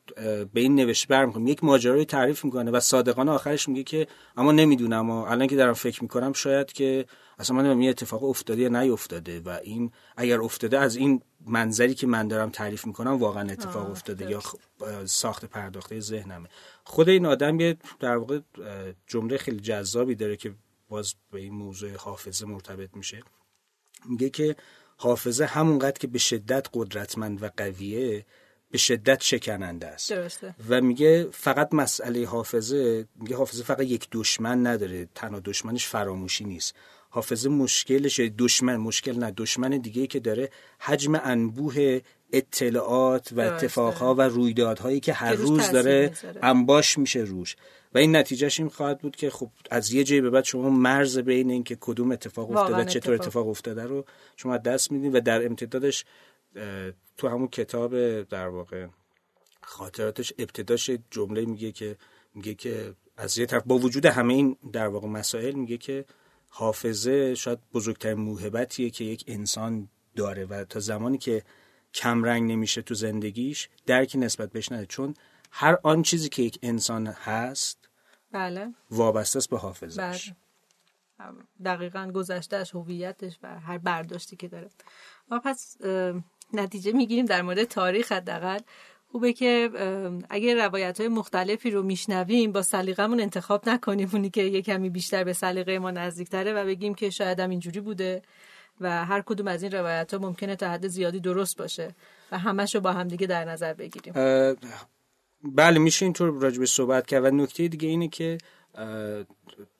به 0.52 0.60
این 0.60 0.74
نوشته 0.74 1.08
برمیخوام 1.08 1.46
یک 1.46 1.64
ماجرایی 1.64 2.04
تعریف 2.04 2.44
می‌کنه 2.44 2.70
و 2.70 2.80
صادقانه 2.80 3.30
آخرش 3.30 3.68
میگه 3.68 3.82
که 3.82 4.06
اما 4.36 4.52
نمی‌دونم 4.52 5.10
و 5.10 5.24
الان 5.24 5.46
که 5.46 5.56
دارم 5.56 5.74
فکر 5.74 6.02
می‌کنم 6.02 6.32
شاید 6.32 6.72
که 6.72 7.04
اصلا 7.38 7.56
من 7.56 7.66
این 7.66 7.90
اتفاق 7.90 8.24
افتاده 8.24 8.62
یا 8.62 8.68
نیفتاده 8.68 9.40
و 9.40 9.58
این 9.62 9.90
اگر 10.16 10.40
افتاده 10.40 10.78
از 10.78 10.96
این 10.96 11.22
منظری 11.46 11.94
که 11.94 12.06
من 12.06 12.28
دارم 12.28 12.50
تعریف 12.50 12.86
می‌کنم 12.86 13.18
واقعا 13.18 13.50
اتفاق 13.50 13.90
افتاده 13.90 14.30
یا 14.30 14.42
ساخت 15.04 15.44
پرداخته 15.44 16.00
ذهنمه. 16.00 16.48
خود 16.88 17.08
این 17.08 17.26
آدم 17.26 17.60
یه 17.60 17.76
در 18.00 18.16
واقع 18.16 18.40
جمله 19.06 19.38
خیلی 19.38 19.60
جذابی 19.60 20.14
داره 20.14 20.36
که 20.36 20.54
باز 20.88 21.14
به 21.32 21.40
این 21.40 21.54
موضوع 21.54 21.90
حافظه 21.96 22.46
مرتبط 22.46 22.90
میشه. 22.94 23.22
میگه 24.04 24.30
که 24.30 24.56
حافظه 24.96 25.44
همونقدر 25.44 25.98
که 25.98 26.06
به 26.06 26.18
شدت 26.18 26.66
قدرتمند 26.72 27.42
و 27.42 27.50
قویه 27.56 28.26
به 28.70 28.78
شدت 28.78 29.22
شکننده 29.22 29.86
است. 29.86 30.12
درسته. 30.12 30.54
و 30.68 30.80
میگه 30.80 31.28
فقط 31.30 31.74
مسئله 31.74 32.26
حافظه 32.26 33.06
میگه 33.16 33.36
حافظه 33.36 33.64
فقط 33.64 33.80
یک 33.80 34.08
دشمن 34.12 34.66
نداره 34.66 35.08
تنها 35.14 35.40
دشمنش 35.40 35.86
فراموشی 35.86 36.44
نیست. 36.44 36.74
حافظه 37.16 37.48
مشکلش 37.48 38.20
دشمن 38.20 38.76
مشکل 38.76 39.18
نه 39.18 39.32
دشمن 39.36 39.70
دیگه 39.70 40.06
که 40.06 40.20
داره 40.20 40.50
حجم 40.78 41.20
انبوه 41.24 42.00
اطلاعات 42.32 43.32
و 43.32 43.40
اتفاقها 43.40 44.14
و 44.14 44.22
رویدادهایی 44.22 45.00
که 45.00 45.12
هر 45.12 45.32
روز 45.32 45.70
داره 45.70 46.12
انباش 46.42 46.98
میشه 46.98 47.18
روش. 47.18 47.56
و 47.94 47.98
این 47.98 48.16
نتیجهش 48.16 48.60
این 48.60 48.68
خواهد 48.68 48.98
بود 48.98 49.16
که 49.16 49.30
خب 49.30 49.50
از 49.70 49.92
یه 49.92 50.04
جایی 50.04 50.20
به 50.20 50.30
بعد 50.30 50.44
شما 50.44 50.70
مرز 50.70 51.18
بین 51.18 51.50
این 51.50 51.64
که 51.64 51.76
کدوم 51.80 52.12
اتفاق 52.12 52.50
افتاده 52.50 52.84
چطور 52.84 53.14
اتفاق. 53.14 53.48
افتاده 53.48 53.84
رو 53.84 54.04
شما 54.36 54.56
دست 54.56 54.92
میدین 54.92 55.12
و 55.12 55.20
در 55.20 55.46
امتدادش 55.46 56.04
تو 57.16 57.28
همون 57.28 57.48
کتاب 57.48 58.22
در 58.22 58.48
واقع 58.48 58.86
خاطراتش 59.62 60.32
ابتداش 60.38 60.90
جمله 61.10 61.44
میگه 61.44 61.72
که 61.72 61.96
میگه 62.34 62.54
که 62.54 62.94
از 63.16 63.38
یه 63.38 63.46
طرف 63.46 63.62
با 63.66 63.78
وجود 63.78 64.06
همه 64.06 64.34
این 64.34 64.56
در 64.72 64.88
واقع 64.88 65.08
مسائل 65.08 65.54
میگه 65.54 65.76
که 65.76 66.04
حافظه 66.58 67.34
شاید 67.34 67.58
بزرگترین 67.74 68.18
موهبتیه 68.18 68.90
که 68.90 69.04
یک 69.04 69.24
انسان 69.26 69.88
داره 70.16 70.44
و 70.44 70.64
تا 70.64 70.80
زمانی 70.80 71.18
که 71.18 71.42
کمرنگ 71.94 72.50
نمیشه 72.50 72.82
تو 72.82 72.94
زندگیش 72.94 73.68
درکی 73.86 74.18
نسبت 74.18 74.52
بهش 74.52 74.72
نده 74.72 74.86
چون 74.86 75.14
هر 75.50 75.78
آن 75.82 76.02
چیزی 76.02 76.28
که 76.28 76.42
یک 76.42 76.58
انسان 76.62 77.06
هست 77.06 77.88
بله. 78.32 78.74
وابسته 78.90 79.36
است 79.36 79.50
به 79.50 79.58
حافظش 79.58 80.32
بله. 81.18 81.34
دقیقا 81.64 82.10
گذشتهش 82.14 82.74
هویتش 82.74 83.38
و 83.42 83.60
هر 83.60 83.78
برداشتی 83.78 84.36
که 84.36 84.48
داره. 84.48 84.68
ما 85.30 85.38
پس 85.38 85.76
نتیجه 86.52 86.92
می‌گیریم 86.92 87.26
در 87.26 87.42
مورد 87.42 87.64
تاریخ 87.64 88.12
حداقل. 88.12 88.58
خوبه 89.16 89.32
که 89.32 89.70
اگر 90.30 90.66
روایت 90.66 91.00
های 91.00 91.08
مختلفی 91.08 91.70
رو 91.70 91.82
میشنویم 91.82 92.52
با 92.52 92.62
سلیقمون 92.62 93.20
انتخاب 93.20 93.68
نکنیم 93.68 94.10
اونی 94.12 94.30
که 94.30 94.42
یه 94.42 94.62
کمی 94.62 94.90
بیشتر 94.90 95.24
به 95.24 95.32
سلیقه 95.32 95.78
ما 95.78 95.90
نزدیکتره 95.90 96.52
و 96.52 96.64
بگیم 96.66 96.94
که 96.94 97.10
شاید 97.10 97.40
هم 97.40 97.50
اینجوری 97.50 97.80
بوده 97.80 98.22
و 98.80 99.04
هر 99.04 99.22
کدوم 99.26 99.48
از 99.48 99.62
این 99.62 99.72
روایت 99.72 100.14
ها 100.14 100.20
ممکنه 100.20 100.56
تا 100.56 100.70
حد 100.70 100.88
زیادی 100.88 101.20
درست 101.20 101.56
باشه 101.58 101.94
و 102.32 102.38
همش 102.38 102.74
رو 102.74 102.80
با 102.80 102.92
هم 102.92 103.08
دیگه 103.08 103.26
در 103.26 103.44
نظر 103.44 103.74
بگیریم. 103.74 104.14
بله 105.44 105.78
میشه 105.78 106.04
اینطور 106.04 106.30
راجب 106.30 106.64
صحبت 106.64 107.06
کرد 107.06 107.24
و 107.24 107.30
نکته 107.30 107.68
دیگه 107.68 107.88
اینه 107.88 108.08
که 108.08 108.38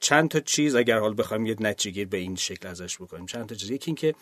چند 0.01 0.29
تا 0.29 0.41
چیز 0.41 0.75
اگر 0.75 0.99
حال 0.99 1.15
بخوایم 1.19 1.47
یه 1.47 1.57
نتیجه 1.61 2.05
به 2.05 2.17
این 2.17 2.37
شکل 2.37 2.69
ازش 2.69 2.97
بکنیم. 2.97 3.27
چند 3.27 3.47
تا 3.47 3.55
چیز. 3.55 3.71
یکی 3.71 3.89
اینکه 3.89 4.15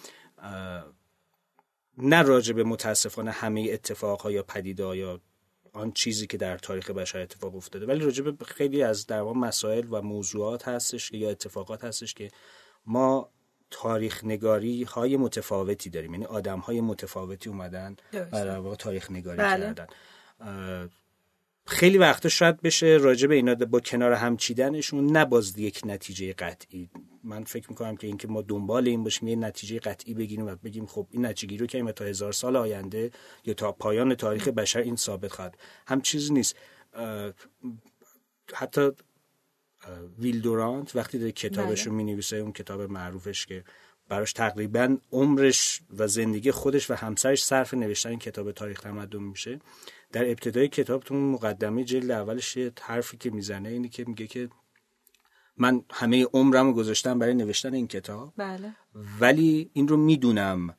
نه 1.98 2.22
راجع 2.22 2.52
به 2.52 2.64
متاسفانه 2.64 3.30
همه 3.30 3.68
اتفاقها 3.72 4.30
یا 4.30 4.42
پدیده 4.42 4.96
یا 4.96 5.20
آن 5.72 5.92
چیزی 5.92 6.26
که 6.26 6.36
در 6.36 6.58
تاریخ 6.58 6.90
بشر 6.90 7.18
اتفاق 7.20 7.56
افتاده 7.56 7.86
ولی 7.86 8.04
راجع 8.04 8.24
به 8.24 8.44
خیلی 8.44 8.82
از 8.82 9.06
در 9.06 9.22
مسائل 9.22 9.86
و 9.90 10.02
موضوعات 10.02 10.68
هستش 10.68 11.12
یا 11.12 11.30
اتفاقات 11.30 11.84
هستش 11.84 12.14
که 12.14 12.30
ما 12.86 13.30
تاریخ 13.70 14.24
نگاری 14.24 14.82
های 14.82 15.16
متفاوتی 15.16 15.90
داریم 15.90 16.12
یعنی 16.12 16.24
آدم 16.24 16.58
های 16.58 16.80
متفاوتی 16.80 17.48
اومدن. 17.48 17.96
و 18.64 18.74
تاریخ 18.74 19.10
نگاری 19.10 19.38
بله. 19.38 19.66
کردن 19.66 19.86
خیلی 21.66 21.98
وقتا 21.98 22.28
شاید 22.28 22.60
بشه 22.60 22.86
راجع 22.86 23.26
به 23.26 23.34
اینا 23.34 23.54
با 23.54 23.80
کنار 23.80 24.12
هم 24.12 24.36
چیدنشون 24.36 25.16
نباز 25.16 25.58
یک 25.58 25.80
نتیجه 25.84 26.32
قطعی. 26.32 26.90
من 27.24 27.44
فکر 27.44 27.70
می‌کنم 27.70 27.96
که 27.96 28.06
اینکه 28.06 28.28
ما 28.28 28.42
دنبال 28.42 28.88
این 28.88 29.04
باشیم 29.04 29.28
یه 29.28 29.36
نتیجه 29.36 29.78
قطعی 29.78 30.14
بگیریم 30.14 30.46
و 30.46 30.54
بگیم 30.54 30.86
خب 30.86 31.06
این 31.10 31.26
نتیجه 31.26 31.56
رو 31.56 31.66
که 31.66 31.92
تا 31.92 32.04
هزار 32.04 32.32
سال 32.32 32.56
آینده 32.56 33.10
یا 33.44 33.54
تا 33.54 33.72
پایان 33.72 34.14
تاریخ 34.14 34.48
بشر 34.48 34.78
این 34.78 34.96
ثابت 34.96 35.32
خواهد. 35.32 35.58
هم 35.86 36.00
چیزی 36.00 36.32
نیست. 36.32 36.56
حتی 38.54 38.80
اه، 38.80 40.00
ویل 40.18 40.40
دورانت 40.40 40.96
وقتی 40.96 41.18
داره 41.18 41.32
کتابش 41.32 41.86
رو 41.86 41.92
می 41.92 42.04
نویسه 42.04 42.36
اون 42.36 42.52
کتاب 42.52 42.80
معروفش 42.80 43.46
که 43.46 43.64
براش 44.08 44.32
تقریبا 44.32 44.96
عمرش 45.12 45.80
و 45.98 46.06
زندگی 46.06 46.50
خودش 46.50 46.90
و 46.90 46.94
همسرش 46.94 47.44
صرف 47.44 47.74
نوشتن 47.74 48.10
این 48.10 48.18
کتاب 48.18 48.52
تاریخ 48.52 48.80
تمدن 48.80 49.22
میشه. 49.22 49.60
در 50.12 50.30
ابتدای 50.30 50.68
کتاب 50.68 51.02
تو 51.02 51.14
اون 51.14 51.24
مقدمه 51.24 51.84
جلد 51.84 52.10
اولش 52.10 52.56
یه 52.56 52.72
حرفی 52.80 53.16
که 53.16 53.30
می‌زنه 53.30 53.68
اینه 53.68 53.88
که 53.88 54.04
میگه 54.04 54.26
که 54.26 54.48
من 55.56 55.82
همه 55.90 56.24
عمرم 56.24 56.72
گذاشتم 56.72 57.18
برای 57.18 57.34
نوشتن 57.34 57.74
این 57.74 57.86
کتاب. 57.86 58.32
بله. 58.36 58.76
ولی 59.20 59.70
این 59.72 59.88
رو 59.88 59.96
می‌دونم 59.96 60.76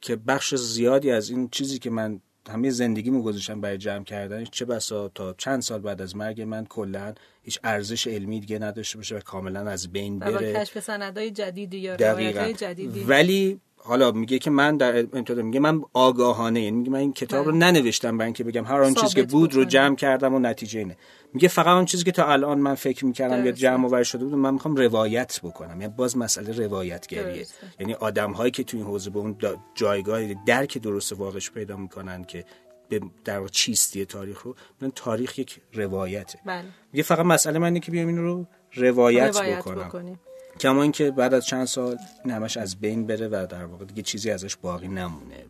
که 0.00 0.16
بخش 0.16 0.54
زیادی 0.54 1.10
از 1.10 1.30
این 1.30 1.48
چیزی 1.48 1.78
که 1.78 1.90
من 1.90 2.20
همه 2.48 2.70
زندگیمو 2.70 3.22
گذاشتم 3.22 3.60
برای 3.60 3.78
جمع 3.78 4.04
کردنش. 4.04 4.50
چه 4.50 4.64
بسا 4.64 5.08
تا 5.08 5.34
چند 5.38 5.62
سال 5.62 5.80
بعد 5.80 6.02
از 6.02 6.16
مرگ 6.16 6.42
من 6.42 6.66
کلا 6.66 7.14
هیچ 7.42 7.58
ارزش 7.64 8.06
علمی 8.06 8.40
دیگه 8.40 8.58
نداشته 8.58 8.96
باشه 8.96 9.16
و 9.16 9.20
کاملا 9.20 9.70
از 9.70 9.92
بین 9.92 10.18
بره. 10.18 10.52
کشف 10.52 10.80
سندهای 10.80 11.30
جدیدی 11.30 11.78
یا. 11.78 11.94
روایتهای 11.94 12.52
جدیدی. 12.52 13.04
ولی 13.04 13.60
حالا 13.86 14.12
میگه 14.12 14.38
که 14.38 14.50
من 14.50 14.76
در 14.76 14.98
ابتدا 14.98 15.42
میگه 15.42 15.60
من 15.60 15.82
آگاهانه 15.92 16.62
یعنی 16.62 16.76
میگه 16.76 16.90
من 16.90 16.98
این 16.98 17.12
کتاب 17.12 17.46
رو 17.46 17.52
بله. 17.52 17.70
ننوشتم 17.70 18.18
برای 18.18 18.26
اینکه 18.26 18.44
بگم 18.44 18.64
هر 18.64 18.82
آن 18.82 18.94
چیزی 18.94 19.14
که 19.14 19.22
بود 19.22 19.54
رو 19.54 19.60
بکنی. 19.60 19.70
جمع 19.70 19.96
کردم 19.96 20.34
و 20.34 20.38
نتیجه 20.38 20.78
اینه 20.78 20.96
میگه 21.34 21.48
فقط 21.48 21.66
آن 21.66 21.84
چیزی 21.84 22.04
که 22.04 22.12
تا 22.12 22.32
الان 22.32 22.58
من 22.58 22.74
فکر 22.74 23.04
می‌کردم 23.04 23.46
یا. 23.46 23.52
جمع 23.52 23.84
آور 23.84 24.02
شده 24.02 24.24
بود 24.24 24.34
من 24.34 24.52
می‌خوام 24.54 24.76
روایت 24.76 25.40
بکنم 25.42 25.80
یعنی 25.80 25.94
باز 25.96 26.16
مسئله 26.16 26.66
روایتگریه. 26.66 27.46
یعنی 27.80 27.94
آدم 27.94 28.32
هایی 28.32 28.50
که 28.50 28.64
تو 28.64 28.76
این 28.76 28.86
حوزه 28.86 29.10
به 29.10 29.18
اون 29.18 29.36
جایگاه 29.74 30.34
درک 30.34 30.78
درست 30.78 31.12
واقعش 31.12 31.50
پیدا 31.50 31.76
می‌کنن 31.76 32.24
که 32.24 32.44
به 32.88 33.00
در 33.24 33.38
واقع 33.38 33.50
چیستی 33.50 34.04
تاریخ 34.04 34.42
رو 34.42 34.54
میگن 34.80 34.92
تاریخ 34.96 35.38
یک 35.38 35.60
روایته 35.74 36.38
بله 36.46 36.64
میگه 36.92 37.02
فقط 37.02 37.26
مسئله 37.26 37.58
من 37.58 37.64
اینه 37.66 37.80
که 37.80 37.90
بیام 37.90 38.06
این 38.06 38.18
رو 38.18 38.46
روایت, 38.74 39.36
روایت 39.36 39.58
بکنم 39.58 39.88
بکنیم 39.88 40.20
کما 40.60 40.82
اینکه 40.82 41.10
بعد 41.10 41.34
از 41.34 41.46
چند 41.46 41.66
سال 41.66 41.96
این 42.24 42.34
همش 42.34 42.56
از 42.56 42.80
بین 42.80 43.06
بره 43.06 43.28
و 43.28 43.46
در 43.50 43.64
واقع 43.64 43.84
دیگه 43.84 44.02
چیزی 44.02 44.30
ازش 44.30 44.56
باقی 44.56 44.88
نمونه. 44.88 45.44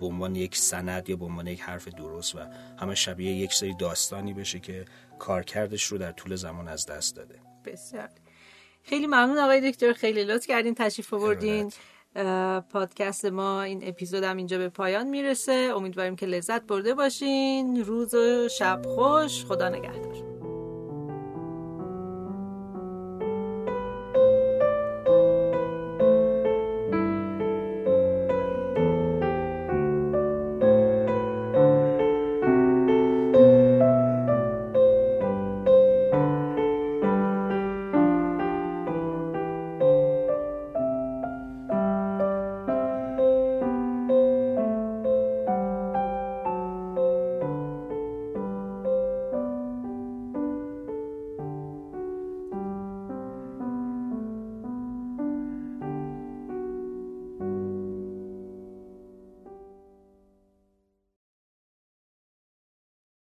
به 0.00 0.06
عنوان 0.06 0.36
یک 0.36 0.56
سند 0.56 1.08
یا 1.08 1.16
به 1.16 1.24
عنوان 1.24 1.46
یک 1.46 1.60
حرف 1.60 1.88
درست 1.88 2.34
و 2.34 2.38
همه 2.78 2.94
شبیه 2.94 3.32
یک 3.32 3.54
سری 3.54 3.74
داستانی 3.74 4.34
بشه 4.34 4.60
که 4.60 4.84
کارکردش 5.18 5.84
رو 5.84 5.98
در 5.98 6.12
طول 6.12 6.36
زمان 6.36 6.68
از 6.68 6.86
دست 6.86 7.16
داده. 7.16 7.34
بسیار. 7.64 8.08
خیلی 8.82 9.06
ممنون 9.06 9.38
آقای 9.38 9.70
دکتر 9.70 9.92
خیلی 9.92 10.24
لطف 10.24 10.46
کردین 10.46 10.74
تشریف 10.74 11.14
آوردین. 11.14 11.72
پادکست 12.72 13.24
ما 13.24 13.62
این 13.62 13.88
اپیزود 13.88 14.24
هم 14.24 14.36
اینجا 14.36 14.58
به 14.58 14.68
پایان 14.68 15.06
می‌رسه. 15.06 15.72
امیدواریم 15.76 16.16
که 16.16 16.26
لذت 16.26 16.62
برده 16.62 16.94
باشین. 16.94 17.84
روز 17.84 18.14
و 18.14 18.48
شب 18.48 18.82
خوش. 18.86 19.44
خدا 19.44 19.68
نگهدار. 19.68 20.29